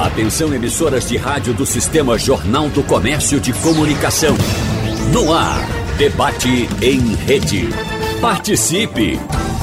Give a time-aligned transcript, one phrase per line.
[0.00, 4.34] Atenção emissoras de rádio do Sistema Jornal do Comércio de Comunicação.
[5.12, 5.60] No ar,
[5.98, 7.68] debate em rede.
[8.18, 9.20] Participe!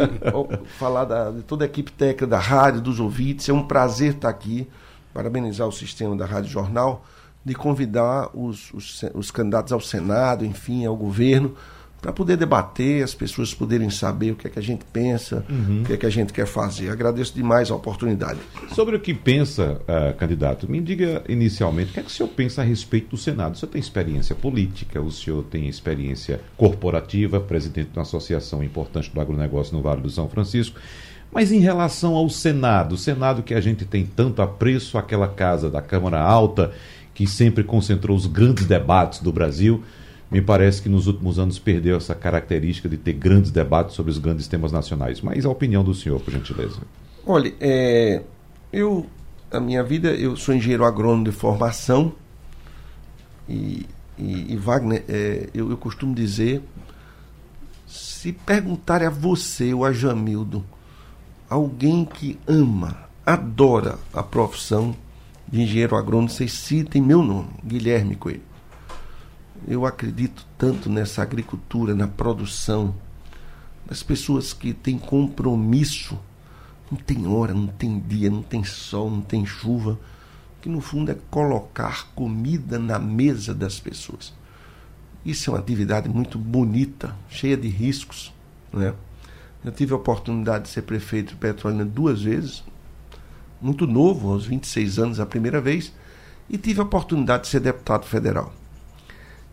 [0.79, 3.49] falar da, de toda a equipe técnica da rádio, dos ouvintes.
[3.49, 4.67] É um prazer estar aqui,
[5.13, 7.05] parabenizar o sistema da Rádio Jornal,
[7.45, 11.55] de convidar os, os, os candidatos ao Senado, enfim, ao governo,
[12.03, 15.83] para poder debater, as pessoas poderem saber o que é que a gente pensa, uhum.
[15.83, 16.91] o que é que a gente quer fazer.
[16.91, 18.41] Agradeço demais a oportunidade.
[18.75, 22.29] Sobre o que pensa, uh, candidato, me diga inicialmente o que é que o senhor
[22.31, 23.55] pensa a respeito do Senado.
[23.55, 29.09] O senhor tem experiência política, o senhor tem experiência corporativa, presidente de uma associação importante
[29.09, 30.81] do agronegócio no Vale do São Francisco.
[31.33, 35.71] Mas em relação ao Senado, o Senado que a gente tem tanto apreço, aquela casa
[35.71, 36.73] da Câmara Alta,
[37.15, 39.85] que sempre concentrou os grandes debates do Brasil
[40.33, 44.17] me parece que nos últimos anos perdeu essa característica de ter grandes debates sobre os
[44.17, 45.21] grandes temas nacionais.
[45.21, 46.81] Mas a opinião do senhor, por gentileza.
[47.27, 48.23] Olha, é,
[48.73, 49.05] eu,
[49.51, 52.15] a minha vida, eu sou engenheiro agrônomo de formação
[53.47, 53.87] e,
[54.19, 56.63] e, e Wagner, é, eu, eu costumo dizer,
[57.87, 60.65] se perguntarem a você ou a Jamildo,
[61.47, 64.97] alguém que ama, adora a profissão
[65.47, 68.52] de engenheiro agrônomo, vocês citem meu nome, Guilherme Coelho
[69.67, 72.95] eu acredito tanto nessa agricultura, na produção,
[73.89, 76.19] nas pessoas que têm compromisso.
[76.91, 79.99] Não tem hora, não tem dia, não tem sol, não tem chuva.
[80.61, 84.33] Que no fundo é colocar comida na mesa das pessoas.
[85.25, 88.33] Isso é uma atividade muito bonita, cheia de riscos.
[88.73, 88.95] Né?
[89.65, 92.65] Eu tive a oportunidade de ser prefeito de Petrolina duas vezes,
[93.61, 95.93] muito novo, aos 26 anos a primeira vez,
[96.51, 98.53] e tive a oportunidade de ser deputado federal.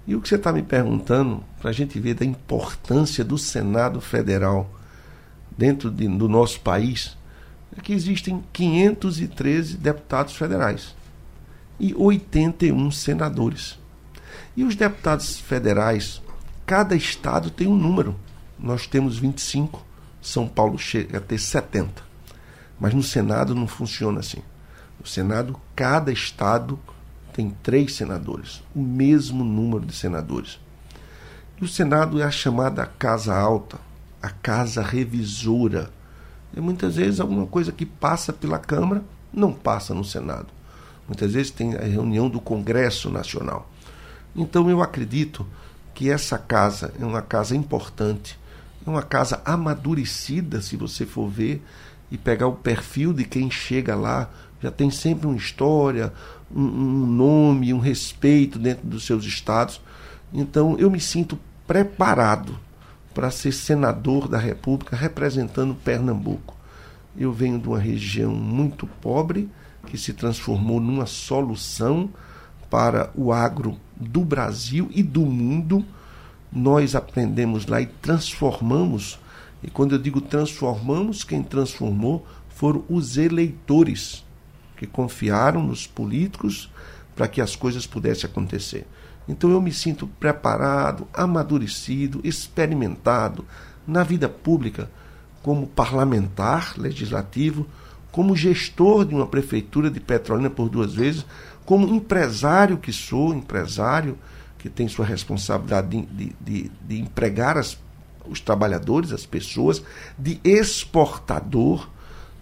[0.08, 4.02] E o que você está me perguntando, para a gente ver da importância do Senado
[4.02, 4.70] Federal
[5.56, 7.18] dentro de, do nosso país,
[7.78, 10.96] é que existem 513 deputados federais
[11.80, 13.80] e 81 senadores.
[14.56, 16.22] E os deputados federais,
[16.66, 18.16] cada estado tem um número.
[18.58, 19.86] Nós temos 25,
[20.22, 22.04] São Paulo chega a ter 70.
[22.80, 24.42] Mas no Senado não funciona assim.
[25.00, 26.78] No Senado, cada estado
[27.40, 30.60] tem três senadores, o mesmo número de senadores.
[31.58, 33.80] E o Senado é a chamada Casa Alta,
[34.22, 35.90] a Casa Revisora.
[36.54, 39.02] E muitas vezes alguma coisa que passa pela Câmara
[39.34, 40.48] não passa no Senado.
[41.08, 43.72] Muitas vezes tem a reunião do Congresso Nacional.
[44.36, 45.48] Então eu acredito
[45.96, 48.38] que essa casa é uma casa importante,
[48.86, 51.64] é uma casa amadurecida, se você for ver
[52.12, 54.30] e pegar o perfil de quem chega lá,
[54.62, 56.14] já tem sempre uma história,
[56.54, 59.82] um, um nome, um respeito dentro dos seus estados.
[60.34, 62.58] Então eu me sinto preparado
[63.14, 66.56] para ser senador da República representando Pernambuco.
[67.18, 69.50] Eu venho de uma região muito pobre
[69.86, 72.10] que se transformou numa solução
[72.70, 75.84] para o agro do Brasil e do mundo.
[76.52, 79.20] Nós aprendemos lá e transformamos.
[79.64, 84.24] E quando eu digo transformamos, quem transformou foram os eleitores
[84.80, 86.72] que confiaram nos políticos
[87.14, 88.88] para que as coisas pudessem acontecer.
[89.28, 93.46] Então eu me sinto preparado, amadurecido, experimentado
[93.86, 94.90] na vida pública
[95.44, 97.68] como parlamentar legislativo,
[98.10, 101.26] como gestor de uma prefeitura de Petrolina por duas vezes,
[101.66, 104.18] como empresário que sou, empresário
[104.58, 107.78] que tem sua responsabilidade de, de, de, empregar as,
[108.26, 109.84] os trabalhadores, as pessoas,
[110.18, 111.90] de exportador.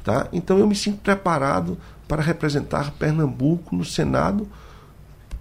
[0.03, 0.27] Tá?
[0.31, 4.47] Então eu me sinto preparado para representar Pernambuco no Senado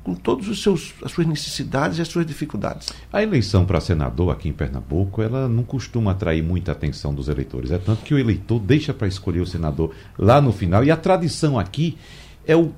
[0.07, 2.89] com todas as suas necessidades e as suas dificuldades.
[3.13, 7.73] A eleição para senador aqui em Pernambuco, ela não costuma atrair muita atenção dos eleitores.
[7.73, 10.85] É tanto que o eleitor deixa para escolher o senador lá no final.
[10.85, 11.99] E a tradição aqui
[12.47, 12.71] é o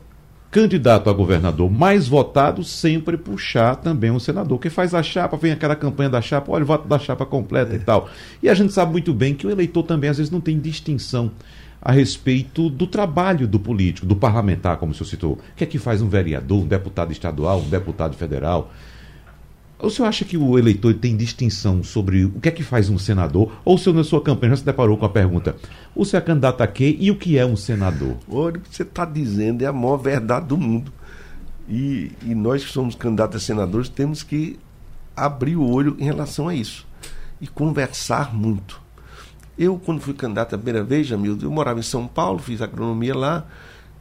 [0.51, 4.59] candidato a governador mais votado sempre puxar também um senador.
[4.59, 7.75] Que faz a chapa, vem aquela campanha da chapa, olha o voto da chapa completa
[7.75, 7.77] é.
[7.77, 8.09] e tal.
[8.43, 11.31] E a gente sabe muito bem que o eleitor também às vezes não tem distinção
[11.81, 15.33] a respeito do trabalho do político, do parlamentar, como o senhor citou.
[15.33, 18.73] O que é que faz um vereador, um deputado estadual, um deputado federal?
[19.81, 22.99] O senhor acha que o eleitor tem distinção sobre o que é que faz um
[22.99, 23.53] senador?
[23.65, 25.55] Ou o senhor, na sua campanha, já se deparou com a pergunta:
[25.95, 28.17] o senhor é candidato a quê e o que é um senador?
[28.29, 30.93] Olha, você está dizendo é a maior verdade do mundo.
[31.69, 34.59] E, e nós que somos candidatos a senadores temos que
[35.15, 36.87] abrir o olho em relação a isso
[37.41, 38.81] e conversar muito.
[39.59, 43.17] Eu, quando fui candidato a primeira vez, Jamildo, eu morava em São Paulo, fiz agronomia
[43.17, 43.45] lá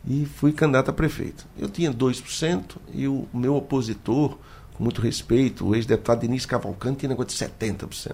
[0.07, 1.47] e fui candidato a prefeito.
[1.57, 4.37] Eu tinha 2% e o meu opositor
[4.77, 8.13] com muito respeito, o ex-deputado Denise Cavalcante tinha negócio de 70%.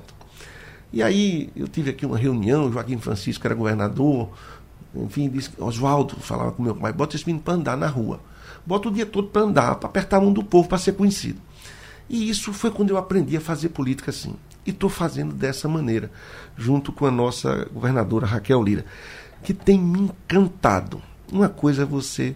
[0.93, 4.29] E aí eu tive aqui uma reunião, Joaquim Francisco era governador,
[4.95, 8.21] enfim, disse, Oswaldo falava com meu pai, bota esse menino para andar na rua.
[8.65, 11.41] Bota o dia todo para andar, para apertar a mão do povo, para ser conhecido.
[12.09, 14.35] E isso foi quando eu aprendi a fazer política assim.
[14.65, 16.11] E estou fazendo dessa maneira,
[16.57, 18.85] junto com a nossa governadora Raquel Lira,
[19.43, 21.01] que tem me encantado.
[21.31, 22.35] Uma coisa é você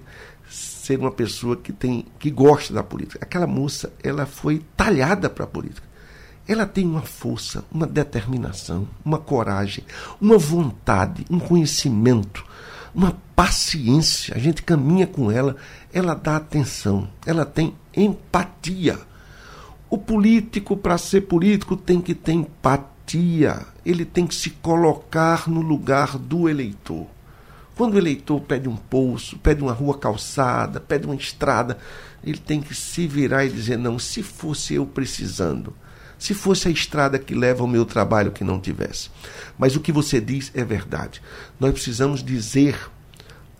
[0.49, 3.19] ser uma pessoa que tem que gosta da política.
[3.21, 5.87] Aquela moça, ela foi talhada para a política.
[6.47, 9.83] Ela tem uma força, uma determinação, uma coragem,
[10.19, 12.45] uma vontade, um conhecimento,
[12.95, 14.33] uma paciência.
[14.33, 15.57] A gente caminha com ela,
[15.91, 18.97] ela dá atenção, ela tem empatia.
[19.89, 23.65] O político, para ser político, tem que ter empatia.
[23.85, 27.07] Ele tem que se colocar no lugar do eleitor.
[27.75, 31.77] Quando o eleitor pede um poço, pede uma rua calçada, pede uma estrada,
[32.23, 35.73] ele tem que se virar e dizer: não, se fosse eu precisando,
[36.17, 39.09] se fosse a estrada que leva ao meu trabalho que não tivesse.
[39.57, 41.21] Mas o que você diz é verdade.
[41.59, 42.77] Nós precisamos dizer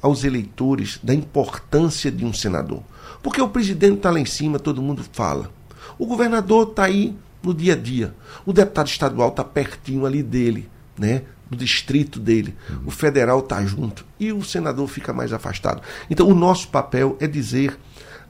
[0.01, 2.83] aos eleitores da importância de um senador.
[3.23, 5.51] Porque o presidente está lá em cima, todo mundo fala.
[5.97, 8.13] O governador está aí no dia a dia.
[8.45, 11.23] O deputado estadual está pertinho ali dele, né?
[11.49, 12.55] do distrito dele.
[12.85, 15.81] O federal está junto e o senador fica mais afastado.
[16.09, 17.77] Então, o nosso papel é dizer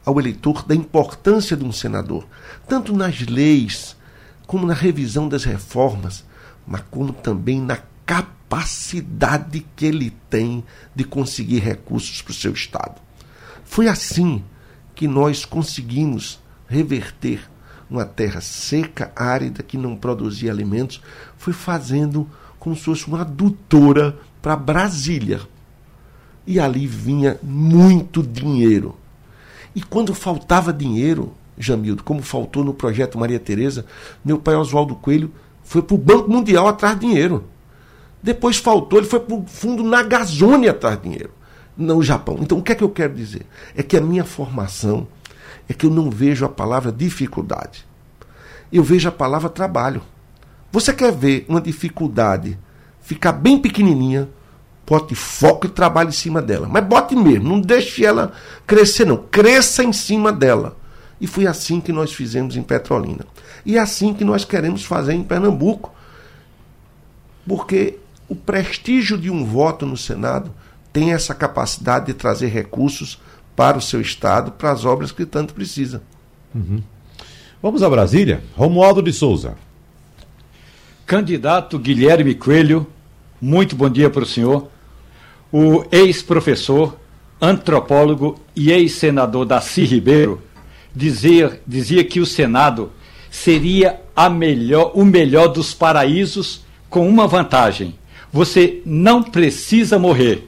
[0.06, 2.26] ao eleitor da importância de um senador,
[2.68, 3.98] tanto nas leis,
[4.46, 6.24] como na revisão das reformas,
[6.66, 10.64] mas como também na capacidade que ele tem
[10.96, 13.02] de conseguir recursos para o seu Estado.
[13.66, 14.44] Foi assim
[14.96, 16.40] que nós conseguimos
[16.70, 17.42] reverter
[17.90, 21.02] uma terra seca, árida, que não produzia alimentos,
[21.38, 22.28] foi fazendo
[22.60, 25.42] como se fosse uma adutora para Brasília.
[26.46, 28.96] E ali vinha muito dinheiro.
[29.76, 33.86] E quando faltava dinheiro, Jamildo, como faltou no projeto Maria Tereza,
[34.24, 35.32] meu pai Oswaldo Coelho
[35.64, 37.46] foi para o Banco Mundial atrás de dinheiro.
[38.22, 41.32] Depois faltou, ele foi para o fundo na Gazônia atrás de dinheiro,
[41.76, 42.40] no Japão.
[42.42, 43.46] Então o que é que eu quero dizer?
[43.76, 45.08] É que a minha formação
[45.68, 47.86] é que eu não vejo a palavra dificuldade.
[48.72, 50.02] Eu vejo a palavra trabalho.
[50.72, 52.58] Você quer ver uma dificuldade
[53.02, 54.28] ficar bem pequenininha,
[54.86, 56.68] bote foco e trabalhe em cima dela.
[56.70, 58.34] Mas bote mesmo, não deixe ela
[58.66, 60.78] crescer não, cresça em cima dela.
[61.20, 63.26] E foi assim que nós fizemos em Petrolina.
[63.66, 65.94] E é assim que nós queremos fazer em Pernambuco.
[67.48, 70.52] Porque o prestígio de um voto no Senado
[70.94, 73.20] tem essa capacidade de trazer recursos
[73.58, 76.04] para o seu estado, para as obras que tanto precisa.
[76.54, 76.80] Uhum.
[77.60, 78.44] Vamos a Brasília.
[78.56, 79.58] Romualdo de Souza.
[81.08, 82.86] Candidato Guilherme Coelho,
[83.42, 84.70] muito bom dia para o senhor.
[85.52, 87.00] O ex-professor,
[87.42, 90.40] antropólogo e ex-senador Daci Ribeiro
[90.96, 92.92] dizia, dizia que o Senado
[93.32, 97.98] seria a melhor, o melhor dos paraísos com uma vantagem.
[98.32, 100.48] Você não precisa morrer,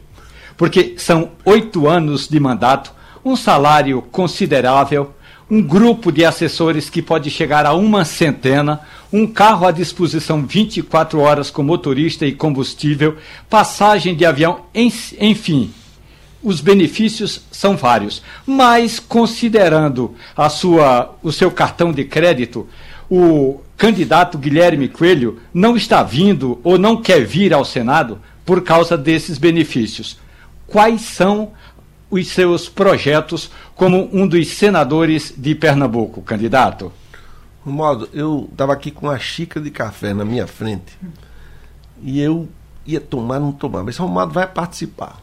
[0.56, 5.14] porque são oito anos de mandato, um salário considerável,
[5.50, 11.20] um grupo de assessores que pode chegar a uma centena, um carro à disposição 24
[11.20, 13.18] horas com motorista e combustível,
[13.50, 15.72] passagem de avião, enfim.
[16.42, 22.68] Os benefícios são vários, mas considerando a sua, o seu cartão de crédito,
[23.10, 28.98] o candidato Guilherme Coelho não está vindo ou não quer vir ao Senado por causa
[28.98, 30.18] desses benefícios.
[30.68, 31.52] Quais são
[32.10, 36.92] os seus projetos como um dos senadores de Pernambuco, candidato?
[37.66, 40.98] Romualdo, eu estava aqui com uma xícara de café na minha frente
[42.02, 42.48] e eu
[42.86, 45.18] ia tomar, não tomar, mas Romualdo vai participar.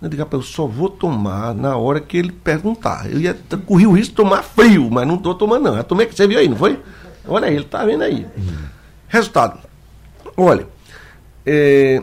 [0.00, 3.10] Eu digo, eu só vou tomar na hora que ele perguntar.
[3.10, 5.76] Eu ia correr o risco de tomar frio, mas não estou tomando, não.
[5.76, 6.78] Eu tomei que você viu aí, não foi?
[7.26, 8.24] Olha aí, ele está vendo aí.
[9.08, 9.58] Resultado.
[10.36, 10.68] Olha,
[11.44, 12.00] é,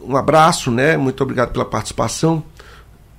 [0.00, 0.96] um abraço, né?
[0.96, 2.42] Muito obrigado pela participação.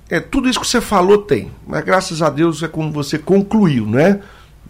[0.08, 3.86] É, tudo isso que você falou tem, mas graças a Deus é como você concluiu,
[3.86, 4.20] né?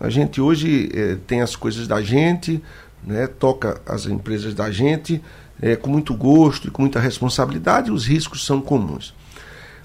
[0.00, 2.62] A gente hoje é, tem as coisas da gente,
[3.04, 3.26] né?
[3.26, 5.22] toca as empresas da gente
[5.60, 9.14] é, com muito gosto e com muita responsabilidade, os riscos são comuns.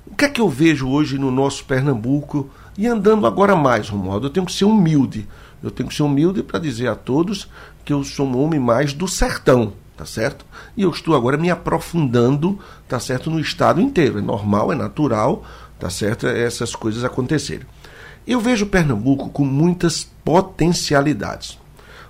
[0.05, 4.27] O que é que eu vejo hoje no nosso Pernambuco e andando agora mais, Romualdo?
[4.27, 5.27] Eu tenho que ser humilde.
[5.61, 7.47] Eu tenho que ser humilde para dizer a todos
[7.85, 10.43] que eu sou um homem mais do sertão, tá certo?
[10.75, 14.17] E eu estou agora me aprofundando, tá certo, no estado inteiro.
[14.17, 15.45] É normal, é natural,
[15.79, 17.67] tá certo, essas coisas acontecerem.
[18.25, 21.59] Eu vejo Pernambuco com muitas potencialidades.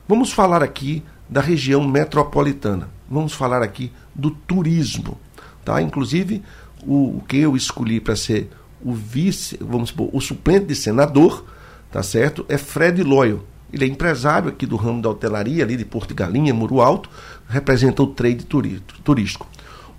[0.08, 2.88] Vamos falar aqui da região metropolitana.
[3.10, 5.18] Vamos falar aqui do turismo,
[5.66, 5.82] tá?
[5.82, 6.42] Inclusive,
[6.88, 8.50] o, o que eu escolhi para ser
[8.82, 11.44] o vice, vamos supor, o suplente de senador,
[11.92, 12.46] tá certo?
[12.48, 13.44] É Fred Loyo.
[13.72, 17.10] Ele é empresário aqui do ramo da hotelaria, ali de Porto Galinha, Muro Alto,
[17.48, 19.48] representa o trade turístico.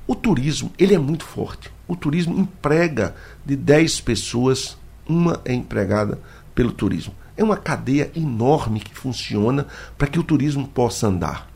[0.06, 1.70] O turismo, ele é muito forte.
[1.88, 3.14] O turismo emprega
[3.44, 4.76] de 10 pessoas,
[5.08, 6.18] uma é empregada
[6.54, 7.14] pelo turismo.
[7.36, 11.48] É uma cadeia enorme que funciona para que o turismo possa andar.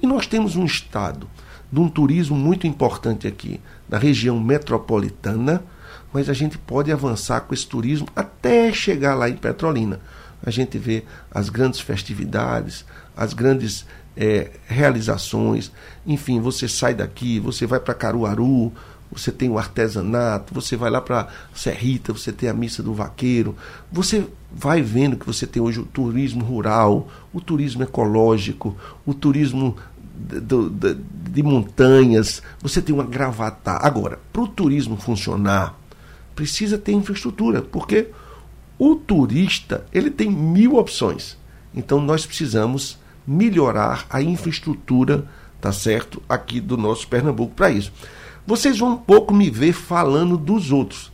[0.00, 1.28] E nós temos um estado
[1.72, 5.62] de um turismo muito importante aqui, na região metropolitana,
[6.12, 10.00] mas a gente pode avançar com esse turismo até chegar lá em Petrolina.
[10.44, 12.84] A gente vê as grandes festividades,
[13.16, 13.86] as grandes
[14.16, 15.72] é, realizações,
[16.06, 18.72] enfim, você sai daqui, você vai para Caruaru,
[19.10, 23.56] você tem o artesanato, você vai lá para Serrita, você tem a missa do vaqueiro,
[23.90, 29.76] você vai vendo que você tem hoje o turismo rural, o turismo ecológico, o turismo
[30.14, 30.94] de, de,
[31.30, 33.72] de montanhas, você tem uma gravata.
[33.72, 35.78] Agora, para o turismo funcionar,
[36.34, 38.08] precisa ter infraestrutura, porque
[38.78, 41.36] o turista ele tem mil opções.
[41.74, 45.26] Então nós precisamos melhorar a infraestrutura,
[45.60, 47.92] tá certo, aqui do nosso Pernambuco para isso.
[48.46, 51.10] Vocês vão um pouco me ver falando dos outros,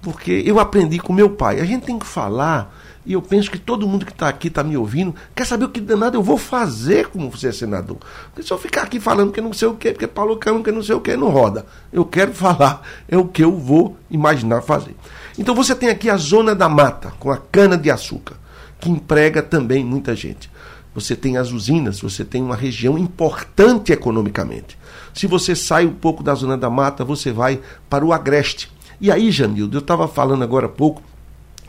[0.00, 1.60] porque eu aprendi com meu pai.
[1.60, 4.62] A gente tem que falar e eu penso que todo mundo que está aqui está
[4.62, 7.98] me ouvindo quer saber o que danado eu vou fazer como você senador.
[8.26, 10.72] Porque se eu ficar aqui falando que não sei o que, porque Paulo Câmara que
[10.72, 11.66] não sei o que, não roda.
[11.92, 14.94] Eu quero falar, é o que eu vou imaginar fazer.
[15.38, 18.36] Então você tem aqui a zona da mata, com a cana de açúcar,
[18.78, 20.50] que emprega também muita gente.
[20.94, 24.78] Você tem as usinas, você tem uma região importante economicamente.
[25.14, 28.70] Se você sai um pouco da zona da mata, você vai para o Agreste.
[29.00, 31.02] E aí, Janildo, eu estava falando agora há pouco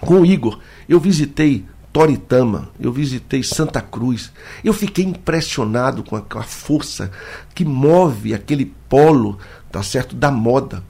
[0.01, 0.59] com o Igor.
[0.87, 4.31] Eu visitei Toritama, eu visitei Santa Cruz.
[4.63, 7.11] Eu fiquei impressionado com a, com a, força
[7.53, 9.37] que move aquele polo,
[9.71, 10.83] tá certo, da moda.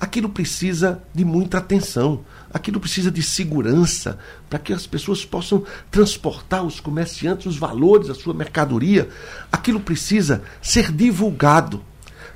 [0.00, 2.20] Aquilo precisa de muita atenção,
[2.54, 4.16] aquilo precisa de segurança
[4.48, 9.08] para que as pessoas possam transportar os comerciantes os valores da sua mercadoria.
[9.50, 11.82] Aquilo precisa ser divulgado.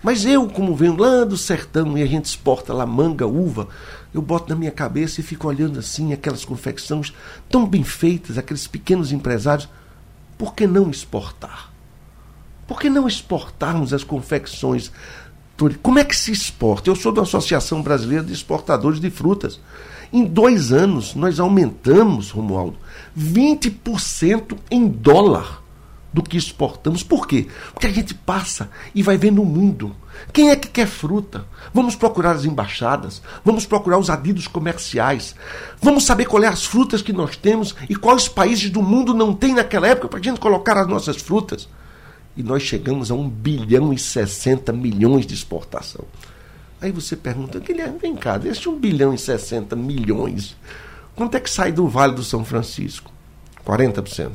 [0.03, 3.69] Mas eu, como venho lá do sertão e a gente exporta lá manga, uva,
[4.13, 7.13] eu boto na minha cabeça e fico olhando assim aquelas confecções
[7.49, 9.69] tão bem feitas, aqueles pequenos empresários.
[10.37, 11.71] Por que não exportar?
[12.67, 14.91] Por que não exportarmos as confecções?
[15.83, 16.91] Como é que se exporta?
[16.91, 19.61] Eu sou da Associação Brasileira de Exportadores de Frutas.
[20.13, 22.77] Em dois anos, nós aumentamos, Romualdo,
[23.17, 25.63] 20% em dólar
[26.13, 27.03] do que exportamos.
[27.03, 27.47] Por quê?
[27.73, 29.97] Porque a gente passa e vai vendo o mundo.
[30.33, 31.47] Quem é que quer fruta?
[31.73, 35.35] Vamos procurar as embaixadas, vamos procurar os adidos comerciais,
[35.81, 39.33] vamos saber qual é as frutas que nós temos e quais países do mundo não
[39.33, 41.69] tem naquela época para a gente colocar as nossas frutas.
[42.37, 46.05] E nós chegamos a 1 bilhão e 60 milhões de exportação.
[46.81, 50.57] Aí você pergunta, Guilherme, vem cá, desse 1 bilhão e 60 milhões,
[51.15, 53.13] quanto é que sai do Vale do São Francisco?
[53.65, 54.33] 40%.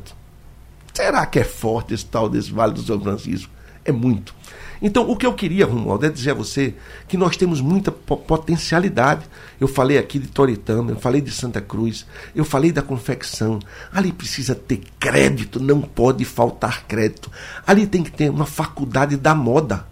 [0.94, 3.52] Será que é forte esse tal desse Vale do São Francisco?
[3.84, 4.34] É muito.
[4.80, 6.74] Então, o que eu queria, Romualdo, é dizer a você
[7.08, 9.26] que nós temos muita potencialidade.
[9.60, 13.58] Eu falei aqui de Toritama, eu falei de Santa Cruz, eu falei da confecção.
[13.92, 17.30] Ali precisa ter crédito, não pode faltar crédito.
[17.66, 19.86] Ali tem que ter uma faculdade da moda.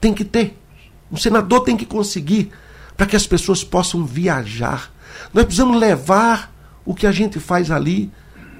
[0.00, 0.58] Tem que ter.
[1.12, 2.50] Um senador tem que conseguir
[2.96, 4.90] para que as pessoas possam viajar.
[5.32, 6.52] Nós precisamos levar
[6.84, 8.10] o que a gente faz ali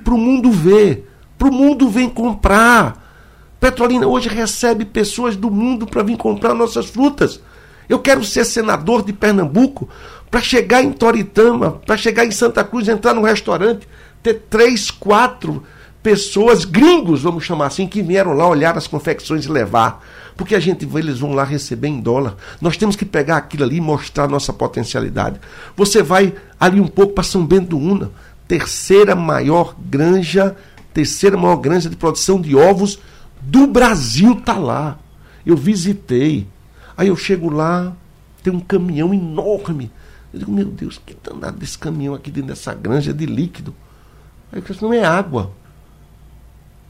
[0.03, 3.04] para o mundo ver, para o mundo vir comprar.
[3.65, 7.41] Petrolina hoje recebe pessoas do mundo para vir comprar nossas frutas.
[7.89, 9.89] Eu quero ser senador de Pernambuco
[10.31, 13.89] para chegar em Toritama, para chegar em Santa Cruz, entrar num restaurante,
[14.23, 15.65] ter três, quatro
[16.03, 20.05] pessoas, gringos, vamos chamar assim, que vieram lá olhar as confecções e levar.
[20.37, 22.37] Porque a gente eles vão lá receber em dólar.
[22.61, 25.41] Nós temos que pegar aquilo ali e mostrar nossa potencialidade.
[25.75, 28.11] Você vai ali um pouco para São Bento do Una,
[28.47, 30.55] terceira maior granja,
[30.93, 32.99] terceira maior granja de produção de ovos
[33.47, 34.99] do Brasil tá lá.
[35.45, 36.47] Eu visitei.
[36.97, 37.93] Aí eu chego lá,
[38.43, 39.91] tem um caminhão enorme
[40.33, 43.75] Eu digo, meu Deus, que danado desse caminhão aqui dentro dessa granja de líquido.
[44.53, 45.53] Aí eu disse, não é água.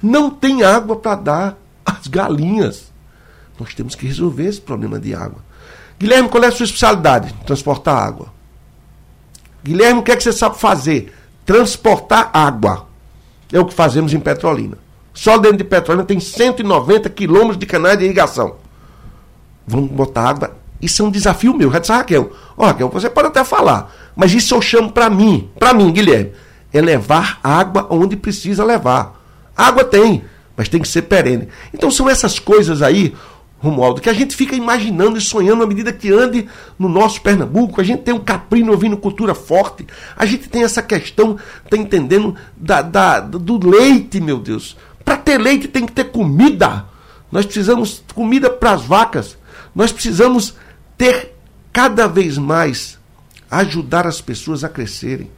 [0.02, 2.92] Não tem água para dar às galinhas.
[3.58, 5.42] Nós temos que resolver esse problema de água.
[5.98, 7.32] Guilherme, qual é a sua especialidade?
[7.46, 8.32] Transportar água.
[9.62, 11.14] Guilherme, o que é que você sabe fazer?
[11.46, 12.86] Transportar água.
[13.52, 14.76] É o que fazemos em Petrolina.
[15.14, 18.56] Só dentro de Petrolina tem 190 quilômetros de canais de irrigação.
[19.64, 20.56] Vamos botar água.
[20.82, 21.70] Isso é um desafio meu.
[21.70, 25.48] Já disse, Raquel, ó, Raquel, você pode até falar, mas isso eu chamo para mim,
[25.58, 26.32] para mim, Guilherme,
[26.72, 29.22] é levar água onde precisa levar.
[29.56, 30.24] Água tem,
[30.56, 31.48] mas tem que ser perene.
[31.72, 33.14] Então são essas coisas aí,
[33.60, 36.46] Romualdo, que a gente fica imaginando e sonhando à medida que ande
[36.78, 37.80] no nosso Pernambuco.
[37.80, 39.86] A gente tem um caprino ouvindo cultura forte.
[40.16, 41.38] A gente tem essa questão,
[41.70, 44.76] tá entendendo, da, da do leite, meu Deus.
[45.04, 46.86] Para ter leite tem que ter comida.
[47.30, 49.36] Nós precisamos comida para as vacas.
[49.74, 50.54] Nós precisamos
[50.96, 51.34] ter
[51.72, 52.98] cada vez mais
[53.50, 55.30] ajudar as pessoas a crescerem.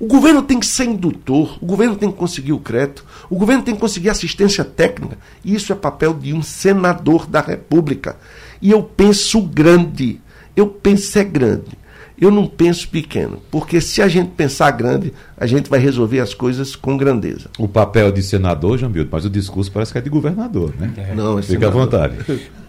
[0.00, 3.62] O governo tem que ser indutor, o governo tem que conseguir o crédito, o governo
[3.62, 5.16] tem que conseguir assistência técnica.
[5.44, 8.16] Isso é papel de um senador da República.
[8.60, 10.20] E eu penso grande,
[10.56, 11.81] eu penso é grande
[12.22, 16.32] eu não penso pequeno, porque se a gente pensar grande, a gente vai resolver as
[16.32, 17.50] coisas com grandeza.
[17.58, 20.92] O papel de senador, Jambildo, mas o discurso parece que é de governador, né?
[20.96, 21.14] É.
[21.16, 22.14] Não, é Fica à vontade.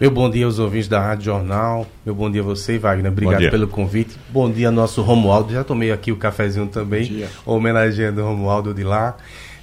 [0.02, 1.86] Meu bom dia aos ouvintes da Rádio Jornal.
[2.04, 3.12] Meu bom dia a você, Wagner.
[3.12, 4.18] Obrigado pelo convite.
[4.30, 5.54] Bom dia nosso Romualdo.
[5.54, 9.16] Já tomei aqui o cafezinho também, homenageando o Romualdo de lá.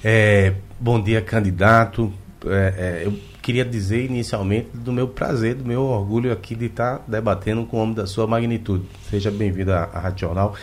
[0.05, 2.13] É, bom dia, candidato.
[2.47, 7.03] É, é eu queria dizer inicialmente do meu prazer, do meu orgulho aqui de estar
[7.07, 8.85] debatendo com o homem da sua magnitude.
[9.09, 10.55] Seja bem-vindo à, Rádio Jornal.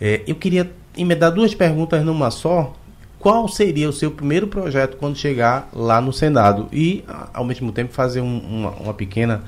[0.00, 2.74] É, eu queria emendar duas perguntas numa só.
[3.18, 6.68] Qual seria o seu primeiro projeto quando chegar lá no Senado?
[6.72, 7.02] E,
[7.32, 9.42] ao mesmo tempo, fazer um, uma, uma pequena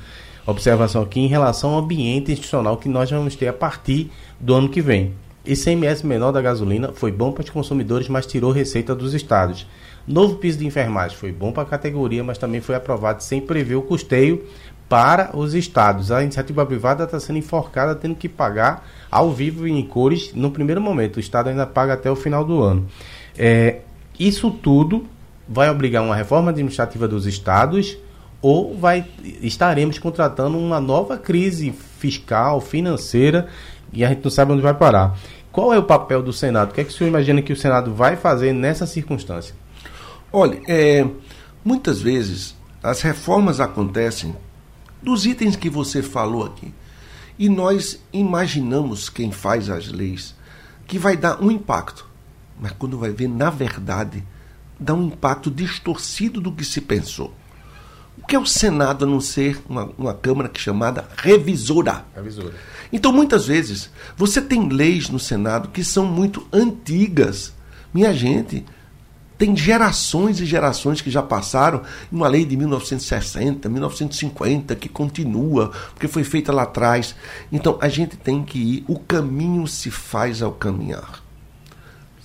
[0.47, 4.69] observação aqui em relação ao ambiente institucional que nós vamos ter a partir do ano
[4.69, 5.13] que vem.
[5.45, 9.67] ICMS menor da gasolina foi bom para os consumidores, mas tirou receita dos estados.
[10.09, 13.75] Novo piso de enfermagem foi bom para a categoria, mas também foi aprovado sem prever
[13.75, 14.43] o custeio
[14.89, 16.11] para os estados.
[16.11, 20.81] A iniciativa privada está sendo enforcada, tendo que pagar ao vivo em cores no primeiro
[20.81, 21.19] momento.
[21.19, 22.87] O estado ainda paga até o final do ano.
[23.37, 23.81] É,
[24.19, 25.05] isso tudo
[25.47, 27.99] vai obrigar uma reforma administrativa dos estados
[28.41, 29.05] ou vai
[29.43, 33.47] estaremos contratando uma nova crise fiscal, financeira
[33.93, 35.19] e a gente não sabe onde vai parar.
[35.53, 36.71] Qual é o papel do Senado?
[36.71, 39.55] O que é que o senhor imagina que o Senado vai fazer nessa circunstância?
[40.33, 41.07] Olha, é,
[41.65, 44.35] muitas vezes as reformas acontecem
[45.03, 46.73] dos itens que você falou aqui.
[47.39, 50.35] E nós imaginamos quem faz as leis
[50.87, 52.07] que vai dar um impacto.
[52.61, 54.25] Mas quando vai ver, na verdade,
[54.79, 57.33] dá um impacto distorcido do que se pensou.
[58.21, 62.05] O que é o Senado a não ser uma, uma Câmara que é chamada revisora?
[62.15, 62.55] Revisora.
[62.93, 67.53] Então, muitas vezes, você tem leis no Senado que são muito antigas.
[67.95, 68.65] Minha gente,
[69.39, 76.09] tem gerações e gerações que já passaram, uma lei de 1960, 1950, que continua, porque
[76.09, 77.15] foi feita lá atrás.
[77.53, 81.23] Então a gente tem que ir, o caminho se faz ao caminhar.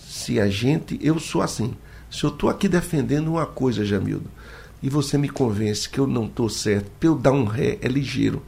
[0.09, 1.75] Se a gente, eu sou assim,
[2.09, 4.29] se eu estou aqui defendendo uma coisa, Jamildo,
[4.81, 7.87] e você me convence que eu não estou certo, para eu dar um ré é
[7.87, 8.41] ligeiro.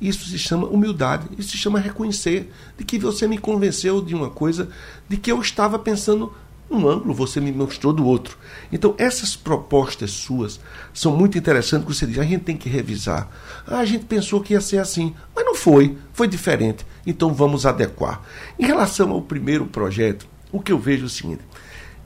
[0.00, 4.30] Isso se chama humildade, isso se chama reconhecer de que você me convenceu de uma
[4.30, 4.68] coisa
[5.08, 6.32] de que eu estava pensando
[6.70, 8.38] um ângulo, você me mostrou do outro.
[8.72, 10.60] Então, essas propostas suas
[10.92, 13.28] são muito interessantes, você diz, a gente tem que revisar.
[13.66, 16.84] Ah, a gente pensou que ia ser assim, mas não foi, foi diferente.
[17.06, 18.22] Então, vamos adequar.
[18.58, 21.42] Em relação ao primeiro projeto, o que eu vejo é o seguinte,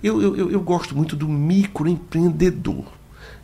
[0.02, 2.84] eu, eu, eu gosto muito do microempreendedor,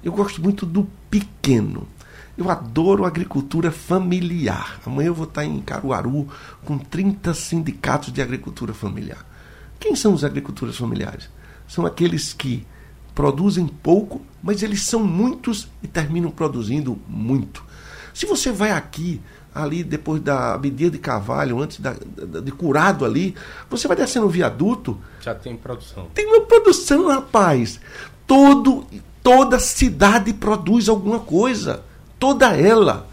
[0.03, 1.89] eu gosto muito do pequeno.
[2.37, 4.81] Eu adoro agricultura familiar.
[4.85, 6.27] Amanhã eu vou estar em Caruaru
[6.65, 9.25] com 30 sindicatos de agricultura familiar.
[9.85, 11.29] Quem são os agricultores familiares?
[11.69, 12.67] São aqueles que
[13.15, 17.63] produzem pouco, mas eles são muitos e terminam produzindo muito.
[18.15, 19.21] Se você vai aqui,
[19.55, 23.35] ali depois da Abidia de Carvalho, antes da, de Curado ali,
[23.69, 24.99] você vai descendo o viaduto.
[25.21, 26.07] Já tem produção.
[26.15, 27.79] Tem uma produção, rapaz.
[28.27, 28.87] Todo,
[29.23, 31.85] toda cidade produz alguma coisa.
[32.19, 33.07] Toda ela.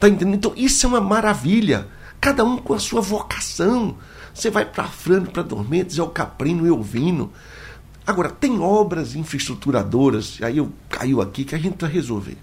[0.00, 0.34] Tá entendendo?
[0.34, 1.86] Então, isso é uma maravilha.
[2.20, 3.96] Cada um com a sua vocação.
[4.34, 7.32] Você vai para Frano, para Dormentes, é o Caprino e o Vino.
[8.04, 12.36] Agora, tem obras infraestruturadoras, aí eu caiu aqui, que a gente precisa resolver.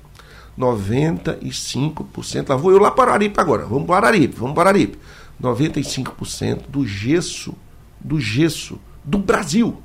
[0.58, 4.97] 95%, lá vou eu lá para Araripe agora, vamos para Araripe, vamos para Araripe.
[5.41, 7.54] 95% do gesso,
[7.99, 9.82] do gesso do Brasil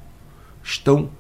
[0.63, 1.11] estão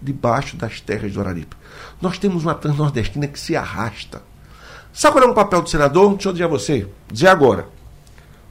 [0.00, 1.56] debaixo das terras do Araripe.
[2.00, 4.22] Nós temos uma transnordestina que se arrasta.
[4.92, 6.10] Sabe qual é o papel do senador?
[6.12, 7.68] Deixa eu dizer a você, dizer agora.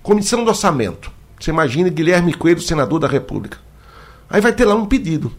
[0.01, 3.58] Comissão do Orçamento Você imagina Guilherme Coelho, senador da República.
[4.30, 5.32] Aí vai ter lá um pedido.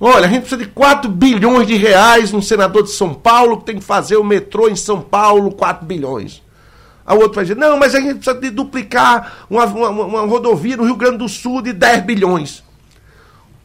[0.00, 3.64] Olha, a gente precisa de 4 bilhões de reais, um senador de São Paulo que
[3.64, 6.40] tem que fazer o metrô em São Paulo, 4 bilhões.
[7.04, 10.76] A outro vai dizer, não, mas a gente precisa de duplicar uma, uma, uma rodovia
[10.76, 12.62] no Rio Grande do Sul de 10 bilhões.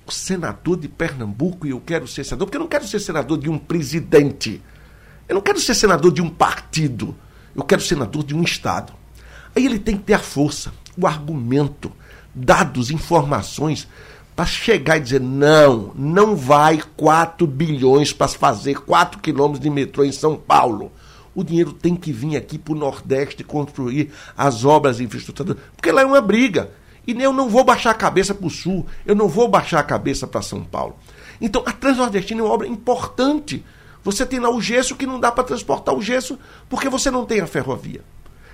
[0.07, 3.37] O senador de Pernambuco, e eu quero ser senador, porque eu não quero ser senador
[3.37, 4.61] de um presidente.
[5.27, 7.15] Eu não quero ser senador de um partido.
[7.55, 8.93] Eu quero ser senador de um Estado.
[9.55, 11.91] Aí ele tem que ter a força, o argumento,
[12.33, 13.87] dados, informações
[14.35, 20.03] para chegar e dizer: não, não vai 4 bilhões para fazer 4 quilômetros de metrô
[20.03, 20.91] em São Paulo.
[21.35, 25.91] O dinheiro tem que vir aqui para o Nordeste construir as obras de infraestrutura, porque
[25.91, 26.71] lá é uma briga.
[27.05, 29.83] E eu não vou baixar a cabeça para o Sul, eu não vou baixar a
[29.83, 30.95] cabeça para São Paulo.
[31.41, 33.65] Então, a Transnordestina é uma obra importante.
[34.03, 37.25] Você tem lá o gesso que não dá para transportar o gesso porque você não
[37.25, 38.01] tem a ferrovia.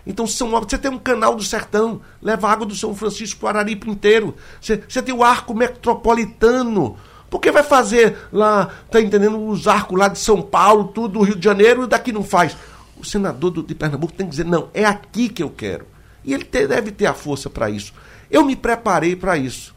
[0.05, 3.89] Então são você tem um canal do sertão, leva água do São Francisco para Araripe
[3.89, 4.35] inteiro.
[4.61, 6.97] Você, você tem o arco metropolitano.
[7.29, 11.21] Por que vai fazer lá, tá entendendo, os arcos lá de São Paulo, tudo do
[11.21, 12.57] Rio de Janeiro, e daqui não faz?
[12.97, 15.85] O senador do, de Pernambuco tem que dizer, não, é aqui que eu quero.
[16.23, 17.93] E ele te, deve ter a força para isso.
[18.31, 19.75] Eu me preparei para isso.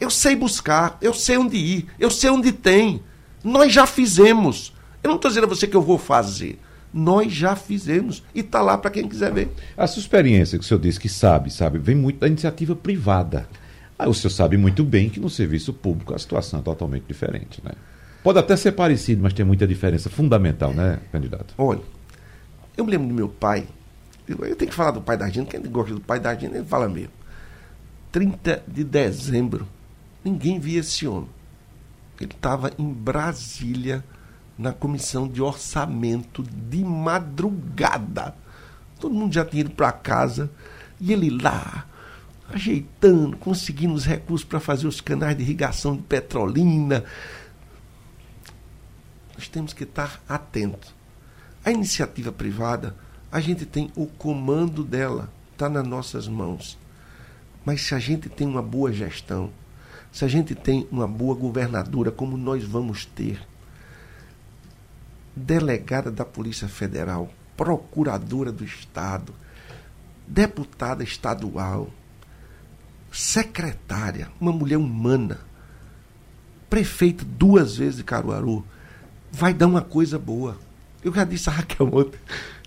[0.00, 3.02] Eu sei buscar, eu sei onde ir, eu sei onde tem.
[3.44, 4.72] Nós já fizemos.
[5.02, 6.58] Eu não estou dizendo a você que eu vou fazer.
[6.92, 9.50] Nós já fizemos e está lá para quem quiser ver.
[9.76, 13.48] A sua experiência que o senhor disse que sabe, sabe, vem muito da iniciativa privada.
[13.98, 17.60] Aí o senhor sabe muito bem que no serviço público a situação é totalmente diferente,
[17.64, 17.72] né?
[18.22, 21.54] Pode até ser parecido, mas tem muita diferença fundamental, né, candidato?
[21.56, 21.80] Olha,
[22.76, 23.66] eu me lembro do meu pai.
[24.28, 26.64] Eu tenho que falar do pai da gente, quem gosta do pai da gente, ele
[26.64, 27.12] fala mesmo.
[28.12, 29.66] 30 de dezembro,
[30.24, 31.28] ninguém via esse homem.
[32.20, 34.04] Ele estava em Brasília
[34.58, 38.34] na comissão de orçamento de madrugada.
[38.98, 40.50] Todo mundo já tinha ido para casa
[41.00, 41.86] e ele lá,
[42.52, 47.04] ajeitando, conseguindo os recursos para fazer os canais de irrigação de Petrolina.
[49.36, 50.92] Nós temos que estar atentos.
[51.64, 52.96] A iniciativa privada,
[53.30, 56.76] a gente tem o comando dela, está nas nossas mãos.
[57.64, 59.50] Mas se a gente tem uma boa gestão,
[60.10, 63.40] se a gente tem uma boa governadora, como nós vamos ter,
[65.38, 69.34] delegada da Polícia Federal, procuradora do Estado,
[70.26, 71.88] deputada estadual,
[73.10, 75.40] secretária, uma mulher humana,
[76.68, 78.64] prefeita duas vezes de Caruaru,
[79.32, 80.58] vai dar uma coisa boa.
[81.02, 82.18] Eu já disse a Raquel ontem.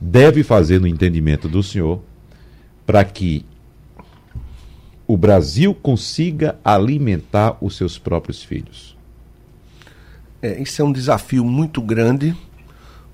[0.00, 2.02] deve fazer no entendimento do senhor
[2.88, 3.44] para que
[5.06, 8.96] o Brasil consiga alimentar os seus próprios filhos?
[10.40, 12.34] É, isso é um desafio muito grande,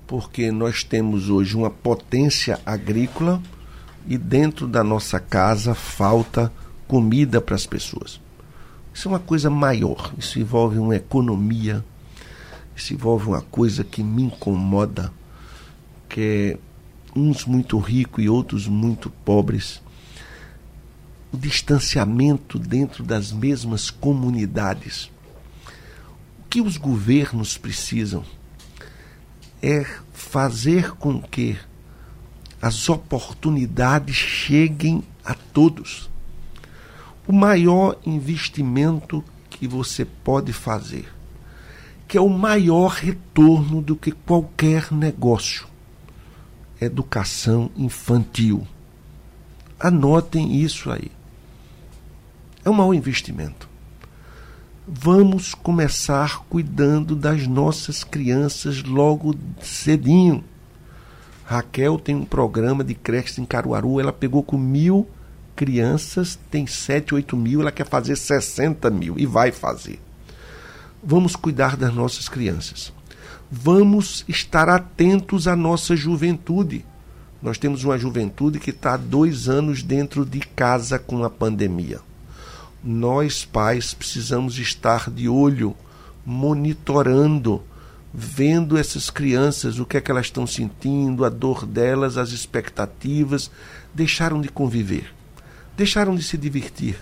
[0.07, 3.43] porque nós temos hoje uma potência agrícola
[4.07, 6.49] e dentro da nossa casa falta
[6.87, 8.21] comida para as pessoas.
[8.93, 11.83] Isso é uma coisa maior, isso envolve uma economia,
[12.73, 15.11] isso envolve uma coisa que me incomoda,
[16.07, 16.21] que
[16.61, 16.64] é
[17.15, 19.81] uns muito ricos e outros muito pobres.
[21.31, 25.09] O distanciamento dentro das mesmas comunidades.
[26.39, 28.23] O que os governos precisam
[29.61, 31.57] é fazer com que
[32.61, 36.09] as oportunidades cheguem a todos.
[37.27, 41.15] O maior investimento que você pode fazer
[42.07, 45.67] que é o maior retorno do que qualquer negócio.
[46.79, 48.67] Educação infantil.
[49.79, 51.11] Anotem isso aí.
[52.63, 53.69] É um mau investimento.
[54.87, 60.43] Vamos começar cuidando das nossas crianças logo cedinho.
[61.43, 65.07] Raquel tem um programa de creche em Caruaru, ela pegou com mil
[65.55, 69.99] crianças, tem 7, 8 mil, ela quer fazer 60 mil e vai fazer.
[71.03, 72.91] Vamos cuidar das nossas crianças.
[73.51, 76.83] Vamos estar atentos à nossa juventude.
[77.39, 81.99] Nós temos uma juventude que está há dois anos dentro de casa com a pandemia.
[82.83, 85.75] Nós, pais, precisamos estar de olho,
[86.25, 87.61] monitorando,
[88.11, 93.51] vendo essas crianças, o que é que elas estão sentindo, a dor delas, as expectativas.
[93.93, 95.13] Deixaram de conviver,
[95.77, 96.97] deixaram de se divertir,